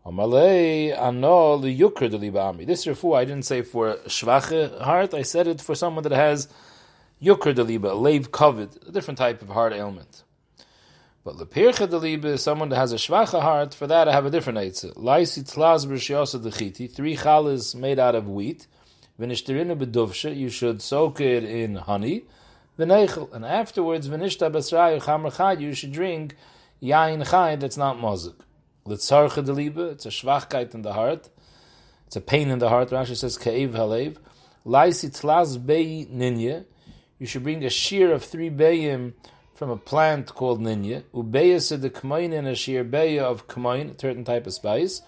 Omalei 0.06 0.98
ano 0.98 1.58
liyukr 1.58 2.10
de 2.10 2.18
libami. 2.18 2.66
This 2.66 2.86
refu 2.86 3.16
I 3.16 3.24
didn't 3.24 3.44
say 3.44 3.62
for 3.62 3.96
shvache 4.06 4.80
heart, 4.80 5.14
I 5.14 5.22
said 5.22 5.46
it 5.46 5.60
for 5.60 5.74
someone 5.74 6.02
that 6.04 6.12
has 6.12 6.48
yukr 7.22 7.54
de 7.54 7.62
a 7.62 7.94
lave 7.94 8.32
covered, 8.32 8.70
a 8.86 8.92
different 8.92 9.18
type 9.18 9.42
of 9.42 9.48
heart 9.48 9.72
ailment. 9.72 10.24
But 11.24 11.36
lepircha 11.36 11.86
delibe 11.86 12.24
is 12.24 12.42
someone 12.42 12.68
that 12.70 12.76
has 12.76 12.92
a 12.92 12.96
shvacha 12.96 13.40
heart. 13.40 13.74
For 13.74 13.86
that, 13.86 14.08
I 14.08 14.12
have 14.12 14.26
a 14.26 14.30
different 14.30 14.58
eitzah. 14.58 14.96
Laisi 14.96 15.44
tlaz 15.44 15.86
b'rishyosa 15.86 16.42
dechiti, 16.42 16.92
three 16.92 17.16
chales 17.16 17.76
made 17.76 18.00
out 18.00 18.16
of 18.16 18.28
wheat. 18.28 18.66
V'nishterinu 19.20 19.78
beduvsha, 19.78 20.36
you 20.36 20.48
should 20.48 20.82
soak 20.82 21.20
it 21.20 21.44
in 21.44 21.76
honey. 21.76 22.24
V'neichel, 22.76 23.32
and 23.32 23.44
afterwards, 23.44 24.08
v'nishta 24.08 24.50
basrayu 24.50 25.00
chamrachad, 25.00 25.60
you 25.60 25.74
should 25.74 25.92
drink 25.92 26.34
yain 26.82 27.24
chay 27.30 27.54
that's 27.54 27.76
not 27.76 27.98
mozik. 27.98 28.34
Litzarcha 28.84 29.44
delibe, 29.44 29.92
it's 29.92 30.06
a 30.06 30.08
shvachkeit 30.08 30.74
in 30.74 30.82
the 30.82 30.92
heart. 30.92 31.28
It's 32.08 32.16
a 32.16 32.20
pain 32.20 32.50
in 32.50 32.58
the 32.58 32.68
heart. 32.68 32.90
Rashi 32.90 33.16
says 33.16 33.38
ka'ev 33.38 33.70
halev. 33.74 34.16
Laisi 34.66 35.08
tlaz 35.08 35.64
bei 35.64 36.04
ninye, 36.12 36.64
you 37.20 37.26
should 37.26 37.44
bring 37.44 37.64
a 37.64 37.70
shear 37.70 38.12
of 38.12 38.24
three 38.24 38.50
bayim 38.50 39.12
from 39.54 39.70
a 39.70 39.76
plant 39.76 40.34
called 40.34 40.60
ninya. 40.60 41.02
Ubeyas 41.14 41.80
the 41.80 41.90
kmoin 41.90 42.36
and 42.36 42.48
a 42.48 42.54
sheer 42.54 42.84
beya 42.84 43.22
of 43.22 43.46
kmoin, 43.48 43.94
a 43.94 43.98
certain 43.98 44.24
type 44.24 44.46
of 44.46 44.54
spice. 44.54 45.02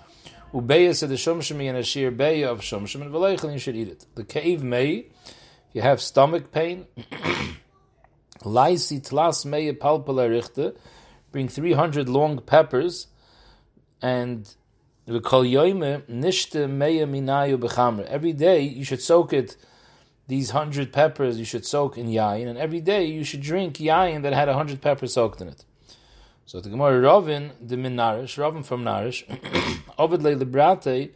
Ubeyas 0.52 1.07
the 1.07 1.14
shumshimi 1.14 1.68
and 1.68 1.78
a 1.78 1.83
sheer 1.83 2.12
beya 2.12 2.48
of 2.48 2.61
shumshim, 2.61 3.02
and 3.02 3.12
v'leichel 3.12 3.52
you 3.52 3.59
should 3.59 3.76
eat 3.76 3.88
it. 3.88 4.07
The 4.14 4.24
cave 4.24 4.62
may, 4.62 5.07
if 5.26 5.72
you 5.72 5.83
have 5.83 6.00
stomach 6.00 6.52
pain, 6.52 6.87
laisi 8.42 9.00
tlas 9.00 9.44
mei 9.44 9.72
palpala 9.72 10.28
richte, 10.28 10.76
bring 11.33 11.48
300 11.48 12.09
long 12.09 12.38
peppers 12.38 13.09
and 14.00 14.54
the 15.07 15.20
kolyme 15.20 16.02
nishte 16.02 16.70
mea 16.70 17.04
minayu 17.04 17.59
bichamra. 17.59 18.07
Every 18.07 18.33
day 18.33 18.61
you 18.61 18.85
should 18.85 19.02
soak 19.02 19.33
it, 19.33 19.57
these 20.26 20.50
hundred 20.50 20.92
peppers 20.92 21.38
you 21.38 21.44
should 21.44 21.66
soak 21.66 21.98
in 21.98 22.06
yain, 22.06 22.46
and 22.46 22.58
every 22.58 22.80
day 22.80 23.04
you 23.04 23.24
should 23.24 23.40
drink 23.40 23.76
yain 23.76 24.22
that 24.22 24.32
had 24.32 24.48
a 24.48 24.54
hundred 24.54 24.80
peppers 24.80 25.14
soaked 25.14 25.40
in 25.40 25.48
it. 25.48 25.64
So 26.46 26.60
the 26.60 26.68
Gemara 26.68 27.00
Ravin, 27.00 27.52
the 27.60 27.76
min 27.76 27.96
Narish, 27.96 28.37
Ravin 28.37 28.62
from 28.62 28.84
Narish, 28.84 29.24
Ovid 29.98 30.20
Lebrate, 30.20 31.10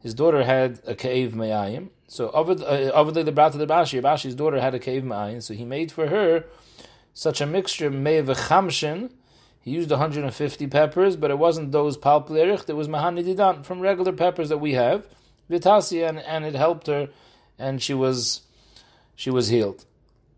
his 0.00 0.14
daughter 0.14 0.44
had 0.44 0.80
a 0.86 0.94
cave 0.94 1.32
mayayim. 1.32 1.88
So 2.06 2.30
Ovid 2.30 2.62
uh, 2.62 2.92
Lebrate 2.92 3.58
the 3.58 3.66
Bashi, 3.66 4.00
Bashi's 4.00 4.34
daughter 4.34 4.60
had 4.60 4.74
a 4.74 4.78
cave 4.78 5.02
mayayim, 5.02 5.42
so 5.42 5.54
he 5.54 5.64
made 5.64 5.90
for 5.90 6.08
her 6.08 6.44
such 7.14 7.40
a 7.40 7.46
mixture, 7.46 7.90
mei 7.90 8.22
v'chamshin, 8.22 9.10
he 9.60 9.72
used 9.72 9.90
150 9.90 10.66
peppers, 10.68 11.16
but 11.16 11.30
it 11.30 11.38
wasn't 11.38 11.72
those 11.72 11.98
palplerich, 11.98 12.68
it 12.68 12.74
was 12.74 12.88
mahanididan, 12.88 13.64
from 13.64 13.80
regular 13.80 14.12
peppers 14.12 14.48
that 14.50 14.58
we 14.58 14.74
have, 14.74 15.06
vitasi, 15.50 16.08
and, 16.08 16.20
and 16.20 16.44
it 16.44 16.54
helped 16.54 16.86
her, 16.86 17.08
and 17.58 17.82
she 17.82 17.94
was 17.94 18.42
she 19.16 19.30
was 19.30 19.48
healed. 19.48 19.84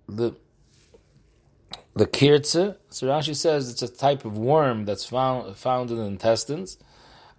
The 0.09 0.35
the 1.95 2.07
kirtze, 2.07 2.77
so 2.89 3.07
Rashi 3.09 3.35
says 3.35 3.69
it's 3.69 3.83
a 3.83 3.89
type 3.89 4.25
of 4.25 4.39
worm 4.39 4.85
that's 4.85 5.05
found 5.05 5.57
found 5.57 5.91
in 5.91 5.97
the 5.97 6.05
intestines. 6.05 6.79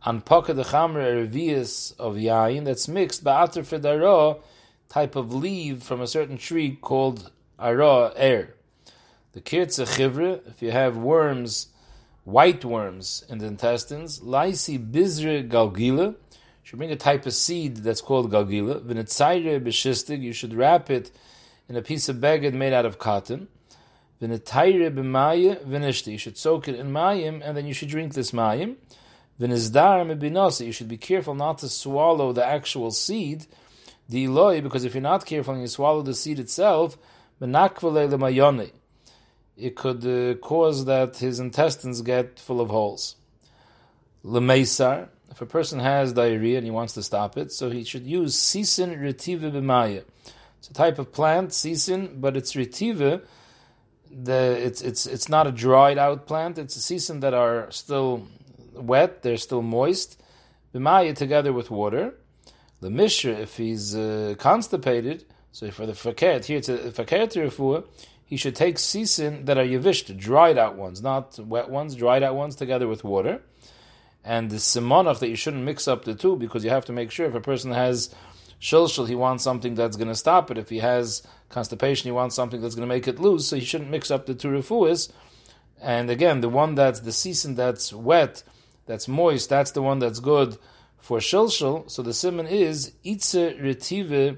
And 0.04 0.26
pocket 0.26 0.56
the 0.56 0.64
chamre 0.64 1.28
revius 1.28 1.98
of 2.00 2.16
yain 2.16 2.66
that's 2.66 2.88
mixed 2.88 3.24
ba'ater 3.24 3.64
fedaro 3.64 4.42
type 4.90 5.16
of 5.16 5.34
leaf 5.34 5.84
from 5.84 6.02
a 6.02 6.08
certain 6.08 6.38
tree 6.38 6.76
called 6.76 7.32
ara 7.60 8.12
air. 8.16 8.56
The 9.34 9.42
kirtze 9.42 9.86
chivre, 9.96 10.46
if 10.48 10.62
you 10.62 10.72
have 10.72 10.98
worms 10.98 11.68
white 12.24 12.64
worms 12.64 13.26
in 13.30 13.40
the 13.40 13.46
intestines. 13.46 14.20
Laisi 14.20 14.78
bizre 14.78 15.44
galgila. 15.44 16.16
Should 16.72 16.78
bring 16.78 16.92
a 16.94 16.96
type 16.96 17.26
of 17.26 17.34
seed 17.34 17.76
that's 17.84 18.00
called 18.00 18.32
galgila. 18.32 18.80
V'netzayre 18.80 19.60
b'shistig. 19.60 20.22
You 20.22 20.32
should 20.32 20.54
wrap 20.54 20.90
it 20.90 21.12
in 21.68 21.76
a 21.76 21.82
piece 21.82 22.08
of 22.08 22.16
beged 22.16 22.54
made 22.54 22.72
out 22.72 22.86
of 22.86 22.98
cotton. 22.98 23.50
V'netayre 24.22 24.90
b'mayim 24.90 25.66
v'nishti. 25.66 26.14
You 26.14 26.18
should 26.18 26.38
soak 26.38 26.70
it 26.70 26.76
in 26.76 26.90
mayim 26.94 27.42
and 27.44 27.58
then 27.58 27.66
you 27.68 27.74
should 27.74 27.90
drink 27.90 28.14
this 28.14 28.32
mayim. 28.32 28.78
V'nizdar 29.38 30.08
mebinasi. 30.08 30.68
You 30.68 30.72
should 30.72 30.88
be 30.88 30.96
careful 30.96 31.36
not 31.36 31.58
to 31.58 31.68
swallow 31.68 32.32
the 32.32 32.46
actual 32.46 32.92
seed. 32.92 33.48
The 34.08 34.62
because 34.62 34.86
if 34.86 34.94
you're 34.94 35.02
not 35.02 35.26
careful 35.26 35.56
and 35.56 35.64
you 35.64 35.68
swallow 35.68 36.04
the 36.04 36.14
seed 36.14 36.40
itself, 36.40 36.98
menakvale 37.42 38.10
lemayone 38.10 38.72
it 39.58 39.76
could 39.76 40.06
uh, 40.06 40.36
cause 40.40 40.86
that 40.86 41.18
his 41.18 41.42
intestines 41.42 42.02
get 42.02 42.40
full 42.40 42.62
of 42.62 42.70
holes. 42.70 43.18
Lemesar, 44.24 45.10
if 45.32 45.42
a 45.42 45.46
person 45.46 45.80
has 45.80 46.14
diarrhea 46.14 46.58
and 46.58 46.66
he 46.66 46.72
wants 46.72 46.94
to 46.94 47.04
stop 47.04 47.38
it, 47.38 47.52
so 47.52 47.70
he 47.70 47.84
should 47.84 48.06
use 48.06 48.36
sisin 48.36 49.00
retiva 49.00 49.52
b'maya. 49.52 50.04
It's 50.60 50.70
a 50.70 50.74
type 50.74 51.00
of 51.00 51.12
plant, 51.12 51.50
sisin, 51.50 52.22
but 52.22 52.38
it's 52.38 52.54
retiva. 52.54 53.24
The, 54.12 54.58
it's 54.68 54.82
it's 54.82 55.06
it's 55.06 55.30
not 55.30 55.48
a 55.48 55.52
dried 55.52 55.98
out 55.98 56.28
plant. 56.28 56.58
It's 56.58 56.76
a 56.76 56.80
sisin 56.80 57.22
that 57.22 57.34
are 57.34 57.72
still 57.72 58.28
wet. 58.74 59.24
They're 59.24 59.38
still 59.38 59.62
moist. 59.62 60.22
B'maya 60.76 61.16
together 61.16 61.54
with 61.54 61.72
water. 61.72 62.14
The 62.82 62.90
mishra, 62.90 63.34
if 63.34 63.58
he's 63.58 63.96
uh, 63.96 64.36
constipated, 64.38 65.26
so 65.52 65.70
for 65.72 65.86
the 65.86 65.94
fakert 65.94 66.46
here, 66.46 66.58
it's 66.58 66.70
a 66.70 66.92
fakert 66.92 67.36
he 68.32 68.38
should 68.38 68.56
take 68.56 68.78
sisin 68.78 69.46
that 69.46 69.58
are 69.58 69.66
yavisht, 69.66 70.18
dried 70.18 70.58
out 70.58 70.78
ones, 70.78 71.02
not 71.02 71.38
wet 71.38 71.70
ones, 71.70 71.96
dried 71.96 72.24
out 72.24 72.34
ones 72.34 72.56
together 72.56 72.88
with 72.88 73.04
water. 73.04 73.42
And 74.24 74.50
the 74.50 74.58
simonach 74.58 75.20
that 75.20 75.30
you 75.30 75.36
shouldn't 75.36 75.64
mix 75.64 75.88
up 75.88 76.06
the 76.06 76.14
two 76.14 76.36
because 76.36 76.64
you 76.64 76.70
have 76.70 76.86
to 76.86 76.94
make 76.94 77.12
sure 77.12 77.26
if 77.26 77.34
a 77.34 77.42
person 77.42 77.72
has 77.72 78.14
shilshil, 78.60 79.08
he 79.08 79.16
wants 79.16 79.44
something 79.44 79.76
that's 79.76 79.98
going 79.98 80.08
to 80.08 80.16
stop 80.16 80.52
it. 80.52 80.58
If 80.58 80.70
he 80.70 80.80
has 80.80 81.24
constipation, 81.50 82.06
he 82.06 82.12
wants 82.12 82.36
something 82.36 82.62
that's 82.62 82.76
going 82.76 82.88
to 82.88 82.94
make 82.94 83.08
it 83.08 83.20
loose. 83.20 83.48
So 83.48 83.56
he 83.56 83.66
shouldn't 83.66 83.90
mix 83.90 84.12
up 84.12 84.26
the 84.26 84.36
two 84.36 84.50
refuahs. 84.50 85.12
And 85.82 86.12
again, 86.12 86.42
the 86.42 86.50
one 86.50 86.76
that's 86.76 87.00
the 87.00 87.12
season 87.12 87.56
that's 87.56 87.92
wet, 87.92 88.44
that's 88.86 89.08
moist, 89.08 89.50
that's 89.50 89.72
the 89.72 89.82
one 89.82 89.98
that's 89.98 90.20
good 90.20 90.58
for 91.00 91.18
shilshil. 91.18 91.90
So 91.90 92.04
the 92.04 92.14
simon 92.14 92.46
is 92.46 92.94
itze 93.04 93.60
retive 93.60 94.38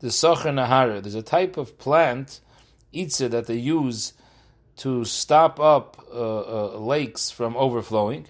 the 0.00 0.08
socher 0.08 0.54
nahara. 0.54 1.02
There's 1.02 1.14
a 1.14 1.22
type 1.22 1.58
of 1.58 1.78
plant 1.78 2.40
itze 2.94 3.30
that 3.30 3.46
they 3.46 3.56
use 3.56 4.14
to 4.78 5.04
stop 5.04 5.60
up 5.60 5.98
uh, 6.12 6.74
uh, 6.74 6.78
lakes 6.78 7.30
from 7.30 7.56
overflowing, 7.56 8.28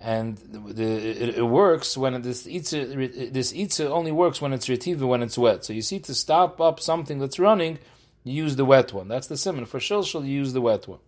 and 0.00 0.38
the, 0.38 0.84
it, 0.84 1.38
it, 1.38 1.42
works 1.42 1.96
when 1.96 2.20
this 2.22 2.46
itzer, 2.46 3.32
this 3.32 3.52
itzer 3.52 3.90
only 3.90 4.12
works 4.12 4.40
when 4.40 4.52
it's 4.52 4.68
retiva 4.68 5.02
when 5.02 5.22
it's 5.22 5.36
wet. 5.36 5.64
So 5.64 5.72
you 5.72 5.82
see, 5.82 5.98
to 6.00 6.14
stop 6.14 6.60
up 6.60 6.78
something 6.78 7.18
that's 7.18 7.38
running, 7.40 7.78
you 8.22 8.32
use 8.32 8.56
the 8.56 8.64
wet 8.64 8.92
one. 8.92 9.08
That's 9.08 9.26
the 9.26 9.36
simon. 9.36 9.66
For 9.66 9.80
shilshal, 9.80 10.24
you 10.24 10.34
use 10.34 10.52
the 10.52 10.60
wet 10.60 10.86
one. 10.86 11.00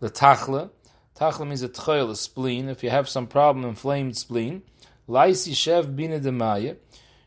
The 0.00 0.08
tachla, 0.08 0.70
tachla 1.18 1.46
means 1.46 1.62
a 1.62 1.68
tchoil, 1.68 2.10
a 2.10 2.16
spleen. 2.16 2.68
If 2.70 2.82
you 2.82 2.90
have 2.90 3.10
some 3.10 3.26
problem, 3.26 3.66
inflamed 3.66 4.16
spleen, 4.16 4.62
laisi 5.06 5.52
shev 5.52 5.94
bina 5.94 6.18
demaya, 6.18 6.76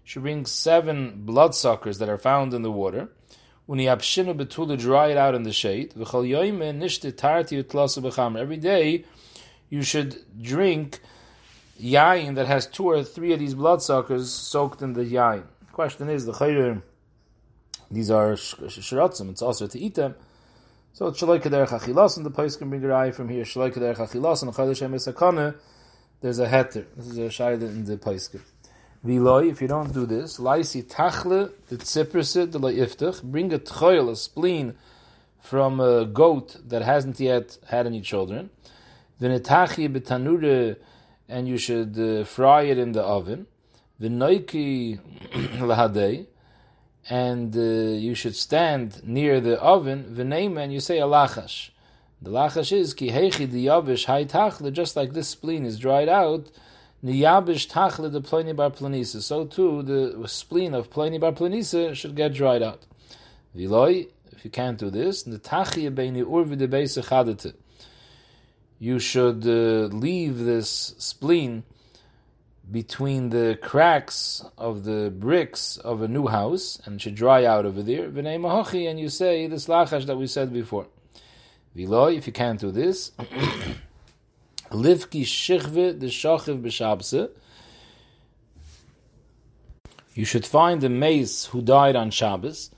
should 0.04 0.24
bring 0.24 0.46
seven 0.48 1.26
bloodsuckers 1.26 2.00
that 2.00 2.10
are 2.10 2.18
found 2.18 2.54
in 2.56 2.64
the 2.64 2.72
water 2.72 3.10
when 3.68 3.80
yapshinu 3.80 4.36
betula 4.36 4.80
dry 4.80 5.10
it 5.10 5.18
out 5.18 5.36
in 5.36 5.44
the 5.44 5.52
shade. 5.52 5.94
Every 8.38 8.58
day 8.58 9.06
you 9.70 9.82
should 9.82 10.18
drink 10.42 11.00
yain 11.80 12.36
that 12.36 12.48
has 12.48 12.66
two 12.66 12.86
or 12.86 13.04
three 13.04 13.34
of 13.34 13.40
these 13.40 13.54
bloodsuckers 13.54 14.32
soaked 14.32 14.82
in 14.82 14.94
the 14.94 15.04
yain. 15.04 15.44
Question 15.72 16.10
is 16.10 16.26
the 16.26 16.34
chayr. 16.34 16.82
These 17.92 18.12
are 18.12 18.34
shiratzim. 18.34 19.30
It's 19.30 19.42
also 19.42 19.68
to 19.68 19.80
eat 19.80 19.96
them. 19.96 20.16
So 20.94 21.08
it's 21.08 21.22
shaloi 21.22 21.42
kader 21.42 22.18
and 22.18 22.26
the 22.26 22.32
place 22.32 22.56
can 22.56 22.70
bring 22.70 22.84
a 22.84 22.94
eye 22.94 23.12
from 23.12 23.30
here. 23.30 23.44
Shaloi 23.44 23.72
kader 23.74 23.96
chachilas, 23.96 24.42
and 24.42 24.52
chayr 24.52 25.56
There's 26.22 26.40
a 26.40 26.48
heter. 26.48 26.86
This 26.96 27.08
is 27.08 27.18
a 27.18 27.22
shayla 27.22 27.62
in 27.62 27.86
the 27.86 27.98
place. 27.98 28.30
Viloi, 29.06 29.52
if 29.52 29.62
you 29.62 29.68
don't 29.68 29.94
do 29.94 30.06
this, 30.08 30.40
laisi 30.40 30.84
tachle, 30.84 31.52
the 31.70 31.78
tziprse, 31.78 32.52
the 32.52 32.60
iftach, 32.60 33.22
bring 33.22 33.54
a 33.54 33.60
tchoil, 33.60 34.10
a 34.10 34.16
spleen, 34.16 34.74
from 35.40 35.80
a 35.80 36.04
goat 36.06 36.58
that 36.68 36.82
hasn't 36.82 37.20
yet 37.20 37.58
had 37.68 37.86
any 37.86 38.02
children. 38.02 38.50
V'netachi 39.22 39.90
betanure, 39.90 40.78
and 41.28 41.48
you 41.48 41.58
should 41.58 41.98
uh, 42.00 42.24
fry 42.24 42.64
it 42.64 42.78
in 42.78 42.92
the 42.92 43.04
oven. 43.04 43.48
V'noiki 44.02 45.00
lahadei, 45.60 46.28
and 47.10 47.56
uh, 47.56 47.60
you 47.60 48.16
should 48.16 48.36
stand 48.36 49.06
near 49.06 49.40
the 49.40 49.60
oven. 49.62 50.14
V'neima, 50.16 50.64
and 50.64 50.74
you 50.74 50.80
say 50.80 50.98
alachash. 50.98 51.70
The 52.22 52.32
lachash 52.32 52.72
is 52.72 52.94
ki 52.94 53.10
hechi 53.10 53.48
diyavish 53.48 54.06
hay 54.06 54.26
tachle, 54.26 54.72
just 54.74 54.96
like 54.96 55.14
this 55.14 55.30
spleen 55.30 55.66
is 55.66 55.78
dried 55.78 56.10
out, 56.10 56.50
Niyabish 57.04 57.70
tachle 57.70 58.12
de 58.12 58.20
Pliny 58.20 58.54
bar 58.54 58.72
Planisa. 58.72 59.22
So 59.22 59.46
too, 59.46 59.84
the 59.84 60.28
spleen 60.28 60.74
of 60.74 60.90
Pliny 60.90 61.20
bar 61.20 61.32
Planisa 61.32 61.94
should 61.94 62.16
get 62.16 62.34
dried 62.34 62.64
out. 62.64 62.88
Viloi, 63.56 64.08
if 64.32 64.44
you 64.44 64.50
can't 64.50 64.80
do 64.80 64.90
this, 64.90 65.22
the 65.22 65.38
tachia 65.38 65.94
beini 65.94 66.24
urvi 66.24 66.58
de 66.58 66.68
beise 66.68 67.04
You 68.80 69.00
should 69.00 69.46
uh, 69.48 69.94
leave 69.96 70.40
this 70.40 70.96
spleen 70.98 71.64
between 72.70 73.30
the 73.30 73.58
cracks 73.62 74.44
of 74.58 74.84
the 74.84 75.10
bricks 75.10 75.78
of 75.78 76.02
a 76.02 76.08
new 76.08 76.28
house, 76.28 76.80
and 76.86 77.02
should 77.02 77.16
dry 77.16 77.46
out 77.46 77.66
over 77.66 77.82
there. 77.82 78.10
V'nei 78.10 78.90
and 78.90 79.00
you 79.00 79.10
say 79.10 79.48
this 79.48 79.68
lachash 79.68 80.06
that 80.06 80.18
we 80.18 80.28
said 80.28 80.52
before. 80.52 80.88
Viloi, 81.76 82.18
if 82.18 82.28
you 82.28 82.34
can't 82.34 82.60
do 82.60 82.72
this, 82.72 83.12
Livki 84.72 85.24
shichve 85.24 86.00
the 86.00 86.08
shachiv 86.08 86.62
b'shabse. 86.62 87.30
You 90.14 90.26
should 90.26 90.46
find 90.46 90.82
the 90.82 90.90
mace 90.90 91.46
who 91.46 91.62
died 91.62 91.96
on 91.96 92.10
Shabbos. 92.10 92.72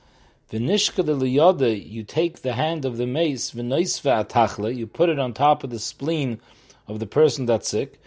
V'nishka 0.51 1.05
de 1.05 1.13
liyade, 1.13 1.89
you 1.89 2.03
take 2.03 2.41
the 2.41 2.53
hand 2.53 2.83
of 2.83 2.97
the 2.97 3.05
mace, 3.05 3.51
v'noisve 3.51 4.25
atachle, 4.25 4.75
you 4.75 4.87
put 4.87 5.09
it 5.09 5.19
on 5.19 5.33
top 5.33 5.63
of 5.63 5.69
the 5.69 5.77
spleen 5.77 6.39
of 6.87 6.99
the 6.99 7.05
person 7.05 7.45
that's 7.45 7.69
sick. 7.69 8.01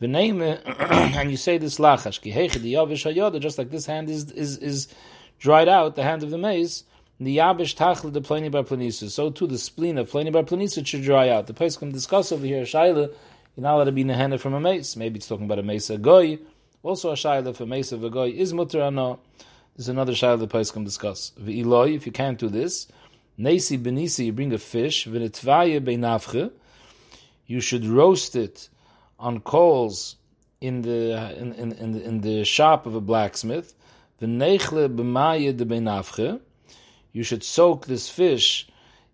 V'neime, 0.00 0.60
and 1.16 1.30
you 1.30 1.36
say 1.36 1.56
this 1.56 1.78
lachash, 1.78 2.20
ki 2.20 2.32
yavish 2.32 3.40
just 3.40 3.58
like 3.58 3.70
this 3.70 3.86
hand 3.86 4.10
is, 4.10 4.30
is, 4.32 4.58
is 4.58 4.88
dried 5.38 5.68
out, 5.68 5.94
the 5.94 6.02
hand 6.02 6.24
of 6.24 6.30
the 6.30 6.38
mace, 6.38 6.82
the 7.20 7.36
yabish 7.36 7.76
tachle 7.76 8.12
de 8.12 8.20
pleni 8.20 8.50
bar 8.50 8.64
plenisus. 8.64 9.10
So 9.10 9.30
too 9.30 9.46
the 9.46 9.58
spleen 9.58 9.96
of 9.96 10.10
pleni 10.10 10.32
bar 10.32 10.42
plenisus 10.42 10.86
should 10.86 11.02
dry 11.02 11.28
out. 11.28 11.46
The 11.46 11.54
place 11.54 11.76
can 11.76 11.92
discuss 11.92 12.32
over 12.32 12.44
here, 12.44 12.64
Shaila, 12.64 13.14
you're 13.56 13.62
not 13.62 13.76
allowed 13.76 13.84
to 13.84 13.92
be 13.92 14.02
nehene 14.02 14.38
from 14.40 14.54
a 14.54 14.60
mace. 14.60 14.96
Maybe 14.96 15.18
it's 15.18 15.28
talking 15.28 15.44
about 15.44 15.60
a 15.60 15.62
mace 15.62 15.88
a 15.90 15.96
goy. 15.96 16.40
Also 16.82 17.10
a 17.10 17.14
shaila 17.14 17.48
if 17.48 17.60
a 17.60 17.66
mace 17.66 17.92
of 17.92 18.02
a 18.02 18.10
goy 18.10 18.30
is 18.30 18.52
mutter 18.52 18.82
or 18.82 19.18
no. 19.74 19.78
There's 19.78 19.88
another 19.88 20.12
shaila 20.12 20.38
the 20.38 20.46
place 20.46 20.70
can 20.70 20.84
discuss. 20.84 21.32
V'iloi, 21.40 21.94
if 21.94 22.06
you 22.06 22.12
can't 22.12 22.38
do 22.38 22.48
this, 22.48 22.88
nesi 23.38 23.78
benisi, 23.78 24.26
you 24.26 24.32
bring 24.32 24.52
a 24.52 24.58
fish, 24.58 25.06
v'nitvaye 25.06 25.80
beinavche, 25.80 26.52
you 27.46 27.60
should 27.60 27.86
roast 27.86 28.36
it 28.36 28.68
on 29.18 29.40
coals 29.40 30.16
in 30.60 30.82
the 30.82 31.36
in 31.38 31.52
in 31.54 31.72
in 31.72 31.92
the, 31.92 32.04
in 32.04 32.20
the 32.20 32.44
shop 32.44 32.86
of 32.86 32.94
a 32.94 33.00
blacksmith. 33.00 33.74
The 34.18 34.26
nechle 34.26 34.88
b'maya 34.94 35.56
de 35.56 35.64
benafche. 35.64 36.40
You 37.12 37.22
should 37.22 37.44
soak 37.44 37.86
this 37.86 38.08
fish 38.08 38.66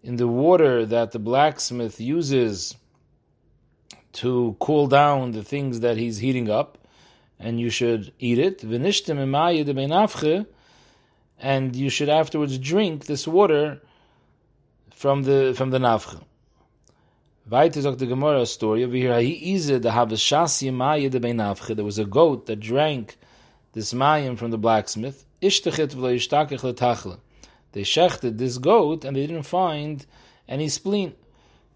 in 0.03 0.16
the 0.16 0.27
water 0.27 0.87
that 0.87 1.12
the 1.12 1.18
blacksmith 1.18 2.01
uses 2.01 2.77
to 4.12 4.57
cool 4.59 4.87
down 4.87 5.33
the 5.33 5.44
things 5.44 5.81
that 5.81 5.96
he's 5.96 6.18
heating 6.18 6.51
up, 6.51 6.79
and 7.40 7.59
you 7.59 7.70
should 7.70 8.12
eat 8.18 8.38
it. 8.38 8.59
V'nishtem 8.61 9.18
and 11.42 11.74
you 11.74 11.88
should 11.88 12.11
afterwards 12.11 12.59
drink 12.59 13.07
this 13.07 13.26
water 13.26 13.81
from 14.94 15.22
the 15.22 15.55
from 15.57 15.70
the 15.70 15.79
nafche. 15.79 16.22
Weiter 17.48 17.81
sagt 17.81 17.98
the 17.98 18.07
Gemara 18.07 18.46
story 18.46 18.85
over 18.85 18.94
here. 18.94 19.18
He 19.20 19.55
is 19.55 19.66
the 19.68 19.81
Havashasi 19.81 20.72
Maya 20.72 21.09
de 21.09 21.18
Beinavche. 21.18 21.74
There 21.74 21.85
was 21.85 21.98
a 21.98 22.05
goat 22.05 22.46
that 22.46 22.61
drank 22.61 23.16
this 23.72 23.94
mayim 23.94 24.37
from 24.37 24.50
the 24.50 24.59
blacksmith. 24.59 25.24
Ishtachit 25.40 25.94
v'lo 25.94 26.14
yishtakech 26.14 26.61
letachle. 26.61 27.18
They 27.72 27.83
shechted 27.83 28.37
this 28.37 28.59
goat 28.59 29.05
and 29.05 29.16
they 29.16 29.26
didn't 29.26 29.44
find 29.44 30.05
any 30.46 30.68
spleen 30.68 31.14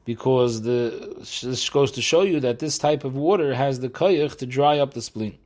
because 0.05 0.63
the 0.63 1.17
this 1.43 1.69
goes 1.71 1.91
to 1.93 2.03
show 2.03 2.23
you 2.23 2.41
that 2.41 2.59
this 2.59 2.77
type 2.77 3.03
of 3.05 3.17
water 3.17 3.55
has 3.55 3.81
the 3.81 3.89
koyach 3.89 4.37
to 4.39 4.47
dry 4.47 4.79
up 4.79 4.93
the 4.93 5.01
spleen. 5.01 5.39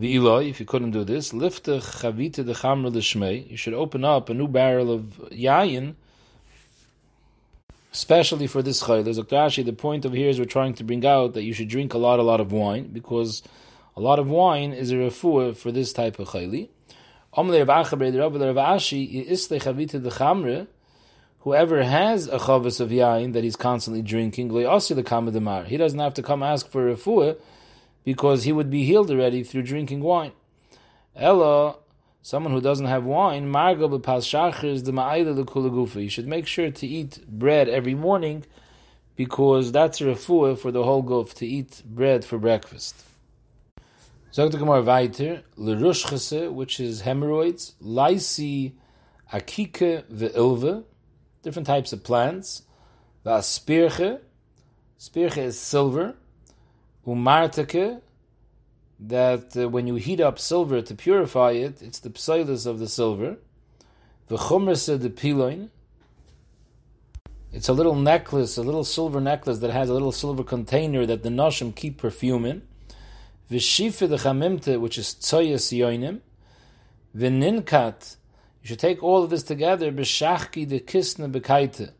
V'iloi, 0.00 0.48
if 0.48 0.60
you 0.60 0.66
couldn't 0.66 0.92
do 0.92 1.04
this, 1.04 1.32
liftach 1.32 2.00
chavita 2.00 2.44
the 2.44 2.54
chamra 2.54 2.90
l'shmei. 2.92 3.50
You 3.50 3.56
should 3.56 3.74
open 3.74 4.04
up 4.04 4.30
a 4.30 4.34
new 4.34 4.48
barrel 4.48 4.90
of 4.90 5.02
yayin 5.30 5.94
especially 7.92 8.46
for 8.46 8.62
this 8.62 8.84
chayil. 8.84 9.04
There's 9.04 9.18
a 9.18 9.62
the 9.62 9.72
point 9.72 10.04
of 10.04 10.12
here 10.12 10.28
is 10.28 10.38
we're 10.38 10.44
trying 10.44 10.74
to 10.74 10.84
bring 10.84 11.04
out 11.04 11.34
that 11.34 11.42
you 11.42 11.52
should 11.52 11.68
drink 11.68 11.94
a 11.94 11.98
lot, 11.98 12.18
a 12.18 12.22
lot 12.22 12.40
of 12.40 12.52
wine, 12.52 12.88
because 12.92 13.42
a 13.96 14.00
lot 14.00 14.18
of 14.18 14.28
wine 14.28 14.72
is 14.72 14.90
a 14.92 14.94
refuah 14.94 15.56
for 15.56 15.72
this 15.72 15.92
type 15.92 16.18
of 16.18 16.28
chayli. 16.28 16.68
Whoever 21.42 21.82
has 21.82 22.26
a 22.26 22.38
chavas 22.38 22.80
of 22.80 22.90
yain 22.90 23.32
that 23.32 23.44
he's 23.44 23.56
constantly 23.56 24.02
drinking, 24.02 24.50
he 24.50 25.76
doesn't 25.76 25.98
have 25.98 26.14
to 26.14 26.22
come 26.22 26.42
ask 26.42 26.68
for 26.68 26.88
a 26.88 26.94
refuah 26.94 27.36
because 28.04 28.44
he 28.44 28.52
would 28.52 28.70
be 28.70 28.84
healed 28.84 29.10
already 29.10 29.42
through 29.42 29.62
drinking 29.62 30.00
wine. 30.00 30.32
Ella 31.14 31.76
someone 32.22 32.52
who 32.52 32.60
doesn't 32.60 32.86
have 32.86 33.04
wine, 33.04 33.50
marga 33.50 33.88
b'pas 33.88 34.84
the 34.84 34.92
ma'ayla 34.92 35.36
l'kulagufa. 35.36 36.02
You 36.02 36.10
should 36.10 36.26
make 36.26 36.46
sure 36.46 36.70
to 36.70 36.86
eat 36.86 37.26
bread 37.26 37.68
every 37.68 37.94
morning 37.94 38.44
because 39.16 39.72
that's 39.72 40.00
a 40.00 40.04
refuah 40.04 40.58
for 40.58 40.70
the 40.70 40.82
whole 40.82 41.02
guf, 41.02 41.34
to 41.34 41.46
eat 41.46 41.82
bread 41.84 42.24
for 42.24 42.38
breakfast. 42.38 43.04
Sagt 44.32 44.52
Gemara 44.52 44.82
weiter, 44.82 45.42
l'rushchase, 45.56 46.52
which 46.52 46.78
is 46.78 47.02
hemorrhoids, 47.02 47.74
lysi 47.82 48.74
akike 49.32 50.04
ve'ilve, 50.04 50.84
different 51.42 51.66
types 51.66 51.92
of 51.92 52.04
plants, 52.04 52.62
va'aspirche, 53.24 54.20
spirche 54.98 55.38
is 55.38 55.58
silver, 55.58 56.16
umarteke, 57.10 58.00
that 59.00 59.56
uh, 59.56 59.68
when 59.68 59.86
you 59.86 59.94
heat 59.96 60.20
up 60.20 60.38
silver 60.38 60.82
to 60.82 60.94
purify 60.94 61.52
it, 61.52 61.80
it's 61.80 62.00
the 62.00 62.10
psilus 62.10 62.66
of 62.66 62.78
the 62.78 62.88
silver. 62.88 63.36
The 64.28 64.36
chumrasa 64.36 65.00
the 65.00 65.10
piloin. 65.10 65.70
It's 67.52 67.68
a 67.68 67.72
little 67.72 67.96
necklace, 67.96 68.56
a 68.56 68.62
little 68.62 68.84
silver 68.84 69.20
necklace 69.20 69.58
that 69.58 69.70
has 69.70 69.88
a 69.88 69.92
little 69.92 70.12
silver 70.12 70.44
container 70.44 71.04
that 71.06 71.22
the 71.22 71.30
noshim 71.30 71.74
keep 71.74 71.98
perfume 71.98 72.44
in. 72.44 72.62
Vishifa 73.50 74.08
the 74.08 74.18
chamimte, 74.18 74.78
which 74.80 74.96
is 74.98 75.08
tsoyas 75.08 75.76
yoinim. 75.76 76.20
Vininkat, 77.16 78.16
you 78.62 78.68
should 78.68 78.78
take 78.78 79.02
all 79.02 79.24
of 79.24 79.30
this 79.30 79.42
together. 79.42 79.90
B'shachki 79.90 80.68
the 80.68 80.78
kisna 80.78 81.32
bekaite. 81.32 81.90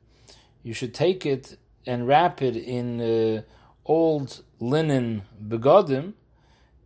You 0.62 0.74
should 0.74 0.94
take 0.94 1.26
it 1.26 1.56
and 1.84 2.06
wrap 2.06 2.42
it 2.42 2.54
in 2.54 3.00
uh, 3.00 3.42
old 3.84 4.44
linen 4.60 5.22
begodim 5.42 6.12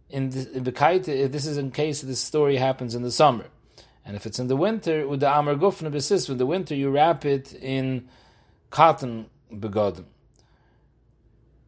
in 0.08 0.30
the, 0.30 0.56
in 0.56 0.64
the 0.64 0.72
kite, 0.72 1.04
this 1.04 1.46
is 1.46 1.58
in 1.58 1.70
case 1.70 2.00
this 2.02 2.20
story 2.20 2.56
happens 2.56 2.94
in 2.94 3.02
the 3.02 3.10
summer. 3.10 3.46
And 4.04 4.16
if 4.16 4.26
it's 4.26 4.38
in 4.38 4.48
the 4.48 4.56
winter, 4.56 5.08
with 5.08 5.20
the 5.20 5.38
amar 5.38 5.54
gufna 5.54 5.90
besis, 5.90 6.28
in 6.30 6.38
the 6.38 6.46
winter 6.46 6.74
you 6.74 6.90
wrap 6.90 7.24
it 7.24 7.52
in 7.54 8.08
cotton 8.70 9.26
begodim. 9.52 10.04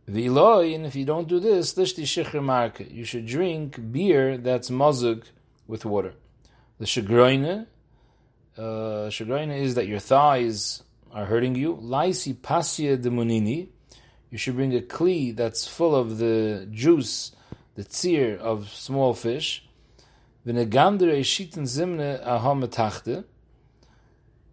V'iloi, 0.08 0.74
and 0.74 0.86
if 0.86 0.94
you 0.94 1.04
don't 1.04 1.26
do 1.26 1.40
this, 1.40 1.74
lishti 1.74 2.04
shikhr 2.04 2.40
marke, 2.40 2.88
you 2.92 3.04
should 3.04 3.26
drink 3.26 3.80
beer 3.90 4.36
that's 4.38 4.70
mozug 4.70 5.24
with 5.66 5.84
water. 5.84 6.14
The 6.78 6.84
shagroine, 6.84 7.66
uh, 8.56 8.60
shagroine 9.08 9.58
is 9.58 9.74
that 9.74 9.88
your 9.88 9.98
thighs 9.98 10.84
are 11.10 11.24
hurting 11.24 11.56
you. 11.56 11.76
Laisi 11.82 12.34
pasya 12.34 12.96
demunini, 12.96 13.68
you 14.30 14.38
should 14.38 14.56
bring 14.56 14.74
a 14.74 14.80
kli 14.80 15.34
that's 15.34 15.66
full 15.66 15.94
of 15.94 16.18
the 16.18 16.68
juice 16.70 17.32
the 17.76 17.84
tzir 17.84 18.38
of 18.38 18.68
small 18.70 19.14
fish. 19.14 19.62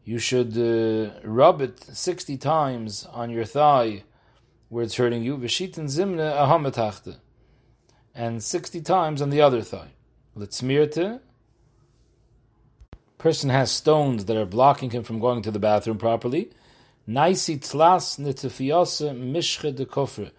You 0.06 0.20
should 0.20 0.58
uh, 0.58 1.12
rub 1.24 1.62
it 1.62 1.80
sixty 1.80 2.38
times 2.38 3.08
on 3.12 3.30
your 3.30 3.46
thigh 3.46 4.04
where 4.70 4.84
it's 4.84 4.96
hurting 4.96 5.24
you. 5.24 5.36
And 8.16 8.44
sixty 8.44 8.82
times 8.82 9.22
on 9.22 9.30
the 9.30 9.42
other 9.42 9.62
thigh. 9.62 9.92
Person 13.18 13.50
has 13.50 13.72
stones 13.72 14.26
that 14.26 14.36
are 14.36 14.46
blocking 14.46 14.90
him 14.90 15.04
from 15.04 15.20
going 15.20 15.42
to 15.44 15.52
the 15.52 15.60
bathroom 15.60 15.98
properly. 15.98 16.52
Naisi 17.08 17.60
tlas 17.60 18.18
nitefiyase 18.18 19.14
mishche 19.14 19.76
de. 19.76 20.32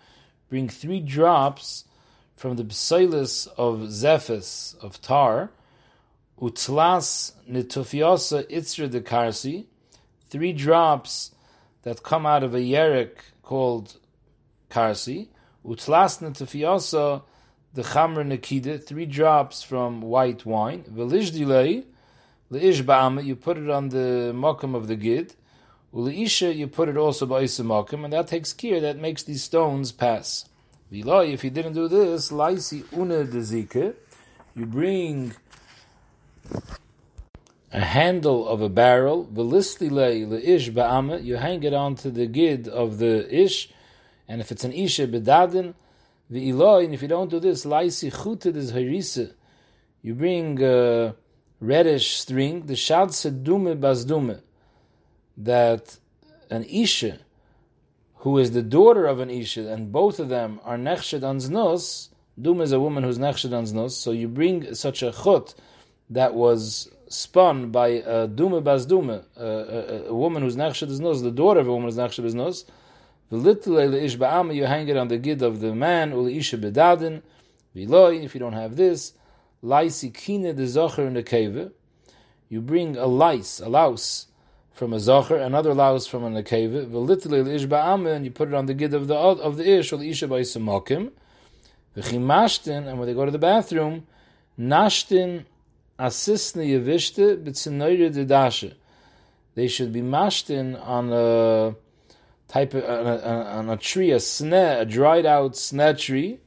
Bring 0.49 0.69
three 0.69 1.01
drops 1.01 1.85
from 2.37 2.57
the 2.57 2.65
psilis 2.65 3.47
of 3.59 3.81
Zephis, 3.89 4.75
of 4.83 5.01
tar, 5.03 5.51
utlas 6.41 7.33
nitufiosa 7.49 8.45
itzra 8.51 8.91
de 8.91 9.01
karsi, 9.01 9.67
three 10.31 10.53
drops 10.53 11.33
that 11.83 12.03
come 12.03 12.27
out 12.27 12.43
of 12.43 12.55
a 12.55 12.61
yerek 12.61 13.17
called 13.43 13.97
karsi, 14.71 15.29
utlas 15.65 16.21
nitufiosa 16.21 17.23
the 17.75 17.83
chamr 17.83 18.25
nekide, 18.25 18.83
three 18.85 19.07
drops 19.07 19.63
from 19.63 20.01
white 20.01 20.47
wine, 20.47 20.85
velijdilei, 20.85 21.85
leish 22.51 22.83
ba'ama, 22.83 23.25
you 23.25 23.37
put 23.37 23.59
it 23.59 23.69
on 23.69 23.89
the 23.91 24.33
mokum 24.35 24.75
of 24.75 24.89
the 24.89 24.97
gid, 24.97 25.35
uleisha, 25.95 26.55
you 26.55 26.67
put 26.67 26.89
it 26.89 26.97
also 26.97 27.25
by 27.25 27.45
mokum, 27.45 28.05
and 28.05 28.13
that 28.13 28.27
takes 28.27 28.53
care, 28.53 28.81
that 28.81 28.99
makes 28.99 29.23
these 29.23 29.45
stones 29.45 29.93
pass. 29.93 30.47
If 30.91 31.45
you 31.45 31.51
didn't 31.51 31.73
do 31.73 31.89
this, 31.89 32.31
laisi 32.31 32.85
una 32.97 33.25
dezike, 33.25 33.95
you 34.55 34.67
bring 34.67 35.35
a 37.73 37.81
handle 37.81 38.47
of 38.47 38.61
a 38.61 38.69
barrel, 38.69 39.27
velistile 39.27 40.29
leish 40.29 40.71
ba'ama, 40.71 41.25
you 41.25 41.37
hang 41.37 41.63
it 41.65 41.75
onto 41.75 42.11
the 42.11 42.27
gid 42.27 42.69
of 42.69 42.99
the 42.99 43.27
ish, 43.35 43.71
and 44.29 44.41
if 44.41 44.53
it's 44.53 44.63
an 44.65 44.73
isha 44.73 45.09
bedadin, 45.09 45.75
the 46.31 46.51
iloi, 46.51 46.85
and 46.85 46.95
if 46.95 47.03
you 47.03 47.09
don't 47.09 47.31
do 47.31 47.41
this, 47.41 47.65
laisi 47.65 48.11
chute 48.13 48.53
des 48.53 48.73
harisa, 48.73 49.33
you 50.03 50.15
bring 50.15 50.63
a 50.63 51.15
reddish 51.61 52.17
string, 52.17 52.67
the 52.67 52.77
shad 52.77 53.09
sedume 53.09 53.77
bazdume, 53.79 54.41
that 55.37 55.99
an 56.51 56.65
isha 56.65 57.19
who 58.25 58.39
is 58.39 58.53
the 58.53 58.63
daughter 58.63 59.05
of 59.05 59.21
an 59.21 59.29
Isha, 59.29 59.69
and 59.71 59.93
both 59.93 60.19
of 60.19 60.31
them 60.31 60.59
are 60.65 60.79
Nechshed 60.79 61.23
on 61.23 61.37
Znos, 61.37 62.09
Dum 62.41 62.63
is 62.63 62.73
a 62.73 62.81
woman 62.81 63.05
who's 63.05 63.19
Nechshed 63.19 63.55
on 63.55 63.65
Znos, 63.65 63.91
so 63.91 64.13
you 64.13 64.29
bring 64.29 64.75
such 64.75 65.03
a 65.03 65.13
chut 65.13 65.55
that 66.09 66.33
was 66.33 66.91
spun 67.07 67.71
by 67.71 67.89
a 67.89 68.27
Dume 68.27 68.65
Bas 68.65 68.87
Dume, 68.87 69.25
a, 69.37 70.15
woman 70.15 70.43
who's 70.43 70.57
Nechshed 70.57 70.89
Znos, 70.89 71.23
the 71.23 71.31
daughter 71.31 71.61
of 71.61 71.69
a 71.69 71.71
woman 71.71 71.91
who's 71.91 71.99
Nechshed 71.99 72.25
Znos, 72.33 72.65
the 73.29 74.03
ish 74.03 74.17
ba'ama, 74.17 74.55
you 74.55 74.65
hang 74.65 74.89
it 74.89 74.97
on 74.97 75.09
the 75.09 75.19
gid 75.19 75.43
of 75.43 75.61
the 75.61 75.75
man, 75.75 76.13
uli 76.13 76.39
isha 76.39 76.57
bedadin, 76.57 77.21
viloi, 77.77 78.25
if 78.25 78.33
you 78.33 78.41
don't 78.41 78.55
have 78.55 78.77
this, 78.77 79.13
laisi 79.63 80.15
kine 80.15 80.55
de 80.55 80.65
zocher 80.65 81.07
in 81.07 81.13
the 81.13 81.23
cave, 81.23 81.71
you 82.49 82.63
bring 82.63 82.97
a 82.97 83.07
lice, 83.07 83.61
a 83.61 83.69
louse, 83.69 84.29
from 84.75 84.93
a 84.93 84.97
zacher, 84.97 85.41
another 85.41 85.71
allows 85.71 86.07
from 86.07 86.25
an 86.25 86.35
akeva. 86.35 86.87
V'litlei 86.87 87.49
ish 87.49 88.13
and 88.13 88.25
you 88.25 88.31
put 88.31 88.49
it 88.49 88.55
on 88.55 88.67
the 88.67 88.75
gid 88.75 88.93
of 88.93 89.07
the 89.07 89.15
of 89.15 89.57
the 89.57 89.79
ish 89.79 89.93
or 89.93 89.97
the 89.97 90.11
isha 90.11 90.27
by 90.27 90.41
samakim. 90.41 91.13
V'chimashtin, 91.97 92.89
and 92.89 92.99
when 92.99 93.07
they 93.07 93.15
go 93.15 93.25
to 93.25 93.31
the 93.31 93.39
bathroom, 93.39 94.07
nashtin 94.59 95.45
asisne 95.99 96.67
yevishte 96.67 97.43
b'tzinoyre 97.45 98.13
dedashe. 98.13 98.75
They 99.55 99.69
should 99.69 99.93
be 99.93 100.03
mashtin 100.03 100.85
on 100.85 101.13
a 101.13 101.77
type 102.49 102.75
of, 102.75 102.83
on 102.85 103.07
a, 103.07 103.45
on 103.59 103.71
a 103.71 103.77
tree, 103.77 104.11
a 104.11 104.17
sneh, 104.17 104.81
a 104.81 104.85
dried 104.85 105.25
out 105.25 105.53
sneh 105.53 105.97
tree, 105.97 106.41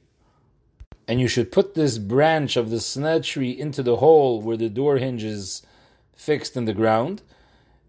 and 1.07 1.21
you 1.21 1.29
should 1.29 1.49
put 1.49 1.75
this 1.75 1.97
branch 1.97 2.57
of 2.57 2.69
the 2.69 2.77
sneh 2.77 3.23
tree 3.23 3.51
into 3.51 3.81
the 3.81 3.95
hole 3.95 4.41
where 4.41 4.57
the 4.57 4.67
door 4.67 4.97
hinge 4.97 5.23
is 5.23 5.61
fixed 6.13 6.57
in 6.57 6.65
the 6.65 6.73
ground, 6.73 7.21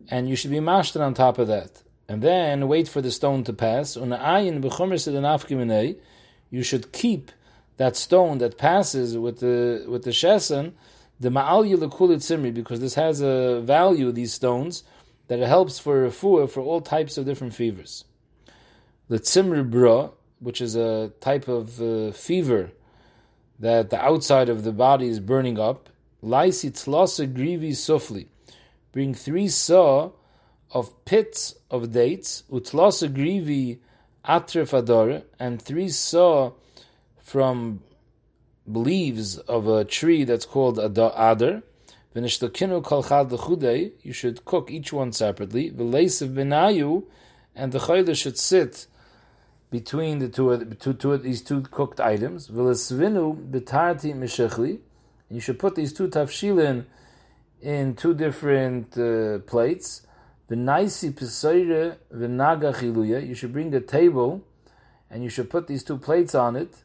and 0.09 0.29
you 0.29 0.37
should 0.37 0.51
be 0.51 0.59
mashtan 0.59 1.01
on 1.01 1.15
top 1.15 1.39
of 1.39 1.49
that. 1.49 1.83
And 2.09 2.23
then 2.23 2.69
wait 2.69 2.89
for 2.89 3.03
the 3.03 3.11
stone 3.11 3.45
to 3.45 3.53
pass. 3.53 3.97
You 6.51 6.63
should 6.63 6.93
keep 6.93 7.33
that 7.77 7.97
stone 7.97 8.39
that 8.39 8.59
passes 8.59 9.17
with 9.17 9.41
the 9.41 9.85
with 9.89 10.05
the 10.05 10.11
shesen, 10.11 10.73
the 11.21 11.29
ma'al 11.31 11.69
yilekulit 11.69 12.21
simri, 12.21 12.53
because 12.53 12.81
this 12.81 12.95
has 12.95 13.21
a 13.21 13.61
value, 13.61 14.11
these 14.13 14.33
stones, 14.33 14.85
that 15.29 15.39
it 15.39 15.47
helps 15.47 15.79
for 15.79 16.09
refuah 16.09 16.51
for 16.51 16.61
all 16.61 16.81
types 16.81 17.19
of 17.19 17.27
different 17.27 17.55
fevers. 17.55 18.05
The 19.09 19.19
tzimri 19.19 19.69
bra, 19.69 20.11
which 20.41 20.61
is 20.61 20.77
a 20.77 21.13
type 21.21 21.49
of 21.49 21.81
uh, 21.81 22.13
fever 22.13 22.73
that 23.59 23.91
the 23.91 24.01
outside 24.01 24.49
of 24.49 24.65
the 24.65 24.73
body 24.73 25.09
is 25.09 25.21
burning 25.21 25.59
up. 25.59 25.89
Laisi 26.23 26.71
tlasa 26.71 27.33
grivi 27.33 27.73
sufli. 27.73 28.27
Bring 28.93 29.15
three 29.15 29.49
saw 29.49 30.13
of 30.71 31.05
pits 31.05 31.55
of 31.71 31.93
dates, 31.93 32.45
utlasa 32.51 33.09
grivi 33.09 33.79
atrefador, 34.25 35.25
and 35.39 35.61
three 35.61 35.89
saw 35.89 36.53
from 37.21 37.83
leaves 38.67 39.39
of 39.39 39.67
a 39.67 39.85
tree 39.85 40.25
that's 40.25 40.47
called 40.47 40.79
adar. 40.79 41.63
V'nishtakinu 42.15 42.83
kol 42.83 43.03
chad 43.03 43.31
You 44.03 44.13
should 44.13 44.45
cook 44.45 44.71
each 44.71 44.93
one 44.93 45.13
separately. 45.13 45.71
V'leisav 45.71 46.33
benayu, 46.35 47.05
and 47.55 47.73
the 47.73 47.79
chayla 47.79 48.17
should 48.17 48.39
sit 48.39 48.87
between 49.71 50.19
the 50.19 50.29
two, 50.29 50.77
two, 50.81 50.95
two 50.95 51.17
these 51.19 51.43
two 51.43 51.63
cooked 51.63 52.01
items. 52.01 52.49
V'lesvinu 52.49 53.51
betarti 53.51 54.15
mishechli. 54.15 54.79
You 55.31 55.41
should 55.41 55.59
put 55.59 55.75
these 55.75 55.93
two 55.93 56.09
tafshilin 56.09 56.87
in 57.63 57.95
two 57.95 58.15
different 58.15 58.97
uh, 58.99 59.39
plates. 59.41 60.03
V'naisi 60.51 61.13
pisoire 61.13 61.97
v'naga 62.13 62.75
chiluya. 62.75 63.27
You 63.27 63.35
should 63.35 63.53
bring 63.53 63.71
the 63.71 63.81
table, 63.81 64.45
and 65.11 65.23
you 65.23 65.29
should 65.29 65.51
put 65.51 65.67
these 65.67 65.83
two 65.83 65.99
plates 65.99 66.35
on 66.35 66.57
it, 66.57 66.85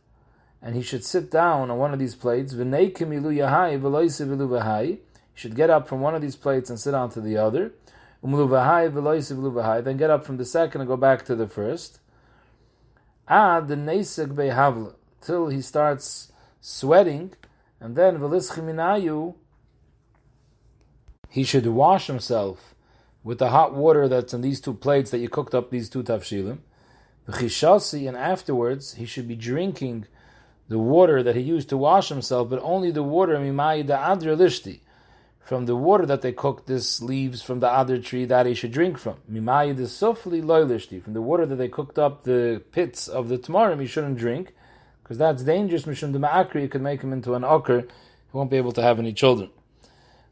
and 0.61 0.75
he 0.75 0.81
should 0.81 1.03
sit 1.03 1.31
down 1.31 1.71
on 1.71 1.77
one 1.77 1.93
of 1.93 1.99
these 1.99 2.15
plates. 2.15 2.53
V'neikim 2.53 3.09
iluya 3.09 3.49
hai 3.49 3.77
v'loise 3.77 4.25
v'lu 4.25 4.87
You 4.87 4.97
should 5.33 5.55
get 5.55 5.69
up 5.69 5.87
from 5.87 6.01
one 6.01 6.15
of 6.15 6.21
these 6.21 6.35
plates 6.35 6.69
and 6.69 6.79
sit 6.79 6.93
onto 6.93 7.21
the 7.21 7.37
other. 7.37 7.71
Umlu 8.23 8.47
v'hai 8.47 8.91
v'loise 8.91 9.33
v'lu 9.35 9.83
Then 9.83 9.97
get 9.97 10.09
up 10.09 10.25
from 10.25 10.37
the 10.37 10.45
second 10.45 10.81
and 10.81 10.87
go 10.87 10.97
back 10.97 11.25
to 11.25 11.35
the 11.35 11.47
first 11.47 11.99
ad 13.27 13.67
the 13.67 13.75
nesek 13.75 14.27
behavla 14.27 14.93
till 15.21 15.47
he 15.47 15.61
starts 15.61 16.31
sweating, 16.59 17.31
and 17.79 17.95
then 17.95 18.17
velischiminayu 18.17 19.35
he 21.33 21.43
should 21.43 21.65
wash 21.65 22.05
himself 22.05 22.75
with 23.23 23.39
the 23.39 23.49
hot 23.49 23.73
water 23.73 24.07
that's 24.07 24.35
in 24.35 24.41
these 24.41 24.61
two 24.61 24.75
plates 24.75 25.09
that 25.09 25.17
you 25.17 25.27
cooked 25.27 25.55
up 25.55 25.71
these 25.71 25.89
two 25.89 26.03
tafshilim. 26.03 26.59
V'chishasi, 27.27 28.07
and 28.07 28.15
afterwards 28.15 28.93
he 28.93 29.05
should 29.05 29.27
be 29.27 29.35
drinking 29.35 30.05
the 30.67 30.77
water 30.77 31.23
that 31.23 31.35
he 31.35 31.41
used 31.41 31.69
to 31.69 31.75
wash 31.75 32.09
himself, 32.09 32.51
but 32.51 32.59
only 32.61 32.91
the 32.91 33.01
water 33.01 33.35
lishti 33.35 34.81
from 35.39 35.65
the 35.65 35.75
water 35.75 36.05
that 36.05 36.21
they 36.21 36.31
cooked 36.31 36.67
this 36.67 37.01
leaves 37.01 37.41
from 37.41 37.61
the 37.61 37.67
other 37.67 37.97
tree 37.97 38.25
that 38.25 38.45
he 38.45 38.53
should 38.53 38.71
drink 38.71 38.99
from. 38.99 39.15
Sofli 39.27 40.43
loylishti, 40.43 41.01
from 41.01 41.13
the 41.13 41.21
water 41.23 41.47
that 41.47 41.55
they 41.55 41.67
cooked 41.67 41.97
up 41.97 42.25
the 42.25 42.61
pits 42.71 43.07
of 43.07 43.27
the 43.29 43.39
tamarim, 43.39 43.81
he 43.81 43.87
shouldn't 43.87 44.19
drink, 44.19 44.53
because 45.01 45.17
that's 45.17 45.41
dangerous. 45.41 45.85
Mishum 45.85 46.13
the 46.13 46.19
ma'akri, 46.19 46.65
it 46.65 46.69
could 46.69 46.83
make 46.83 47.01
him 47.01 47.11
into 47.11 47.33
an 47.33 47.41
okr, 47.41 47.81
he 47.81 48.37
won't 48.37 48.51
be 48.51 48.57
able 48.57 48.71
to 48.73 48.83
have 48.83 48.99
any 48.99 49.13
children. 49.13 49.49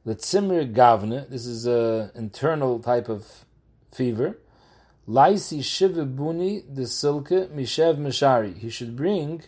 The 0.04 0.16
gavne, 0.16 1.30
this 1.30 1.46
is 1.46 1.68
an 1.68 2.10
internal 2.16 2.80
type 2.80 3.08
of 3.08 3.46
fever. 3.92 4.40
Laisi 5.08 5.60
shivibuni 5.60 6.64
the 6.74 6.88
silke 6.88 7.52
mishev 7.52 7.98
mishari. 7.98 8.58
He 8.58 8.72
should 8.72 8.96
bring 8.96 9.44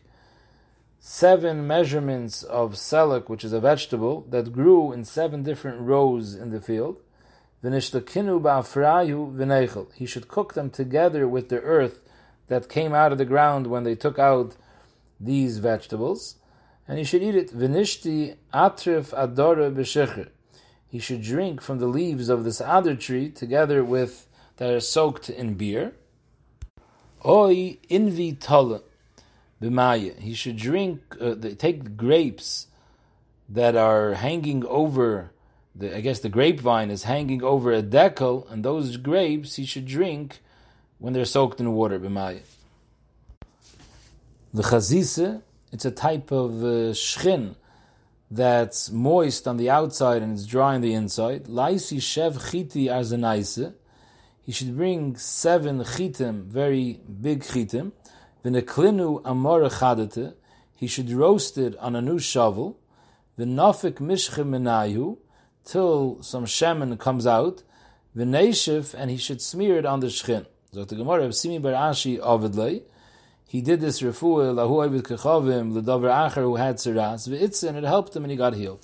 seven 0.99 1.65
measurements 1.65 2.43
of 2.43 2.73
selak, 2.73 3.29
which 3.29 3.43
is 3.43 3.51
a 3.51 3.59
vegetable, 3.59 4.27
that 4.29 4.53
grew 4.53 4.91
in 4.91 5.05
seven 5.05 5.41
different 5.41 5.81
rows 5.81 6.35
in 6.35 6.51
the 6.51 6.61
field. 6.61 7.01
He 7.63 7.79
should 10.05 10.27
cook 10.27 10.53
them 10.53 10.69
together 10.69 11.27
with 11.27 11.49
the 11.49 11.61
earth 11.61 12.01
that 12.47 12.69
came 12.69 12.93
out 12.93 13.11
of 13.11 13.17
the 13.17 13.25
ground 13.25 13.67
when 13.67 13.85
they 13.85 13.95
took 13.95 14.19
out 14.19 14.55
these 15.19 15.57
vegetables, 15.57 16.35
and 16.87 16.99
he 16.99 17.03
should 17.03 17.23
eat 17.23 17.35
it. 17.35 17.51
Vinishti 17.51 18.35
atrif 18.53 19.13
adore 19.17 19.71
b'shecher. 19.71 20.29
He 20.93 20.99
should 20.99 21.23
drink 21.23 21.59
from 21.59 21.79
the 21.79 21.87
leaves 21.87 22.29
of 22.29 22.43
this 22.43 22.61
other 22.61 22.95
tree 22.95 23.31
together 23.31 23.83
with 23.83 24.27
that 24.57 24.69
are 24.69 24.79
soaked 24.79 25.27
in 25.27 25.55
beer. 25.55 25.95
Oi 27.25 27.79
invi 27.89 28.39
tolle 28.39 28.83
b'maya. 29.59 30.15
He 30.19 30.35
should 30.35 30.55
drink, 30.55 31.01
uh, 31.19 31.33
take 31.57 31.97
grapes 31.97 32.67
that 33.49 33.75
are 33.75 34.13
hanging 34.13 34.63
over, 34.67 35.31
the, 35.73 35.97
I 35.97 36.01
guess 36.01 36.19
the 36.19 36.29
grapevine 36.29 36.91
is 36.91 37.05
hanging 37.05 37.43
over 37.43 37.73
a 37.73 37.81
decal, 37.81 38.47
and 38.51 38.63
those 38.63 38.97
grapes 38.97 39.55
he 39.55 39.65
should 39.65 39.87
drink 39.87 40.41
when 40.99 41.13
they're 41.13 41.25
soaked 41.25 41.59
in 41.59 41.73
water, 41.73 41.99
b'maya. 41.99 42.43
The 44.53 44.61
chazise, 44.61 45.41
it's 45.71 45.85
a 45.85 45.91
type 45.91 46.31
of 46.31 46.63
uh, 46.63 46.93
shchin 46.93 47.55
that's 48.35 48.89
moist 48.89 49.47
on 49.47 49.57
the 49.57 49.69
outside 49.69 50.23
and 50.23 50.33
it's 50.33 50.45
dry 50.45 50.75
on 50.75 50.81
the 50.81 50.93
inside. 50.93 51.45
Laisi 51.45 51.97
shev 51.97 52.33
chiti 52.49 52.85
arzenaise. 52.85 53.73
He 54.41 54.51
should 54.51 54.75
bring 54.75 55.15
seven 55.15 55.79
chitim, 55.79 56.45
very 56.45 56.99
big 57.21 57.43
chitim. 57.43 57.91
V'neklinu 58.43 59.21
amora 59.21 59.69
chadete, 59.69 60.33
he 60.75 60.87
should 60.87 61.11
roast 61.11 61.57
it 61.57 61.77
on 61.77 61.95
a 61.95 62.01
new 62.01 62.17
shovel. 62.17 62.79
V'nafik 63.37 63.99
mishche 63.99 64.43
menayu, 64.43 65.17
till 65.63 66.21
some 66.21 66.45
shemen 66.45 66.99
comes 66.99 67.27
out. 67.27 67.61
V'neishiv, 68.17 68.95
and 68.97 69.11
he 69.11 69.17
should 69.17 69.41
smear 69.41 69.77
it 69.77 69.85
on 69.85 69.99
the 69.99 70.07
shchin. 70.07 70.45
So 70.73 70.83
the 70.83 70.95
Gemara 70.95 71.31
Simi 71.31 71.59
bar 71.59 71.73
Ashi 71.73 72.19
Avidlei, 72.19 72.81
he 73.53 73.61
did 73.61 73.81
this 73.81 74.01
refuah 74.01 74.51
lahu 74.51 74.83
avid 74.83 75.03
kechavim 75.03 75.75
l'davar 75.75 76.09
acher 76.27 76.41
who 76.41 76.55
had 76.55 76.77
tziras 76.77 77.29
v'itzin, 77.29 77.75
it 77.75 77.83
helped 77.83 78.15
him 78.15 78.23
and 78.23 78.31
he 78.31 78.35
got 78.35 78.55
healed. 78.55 78.79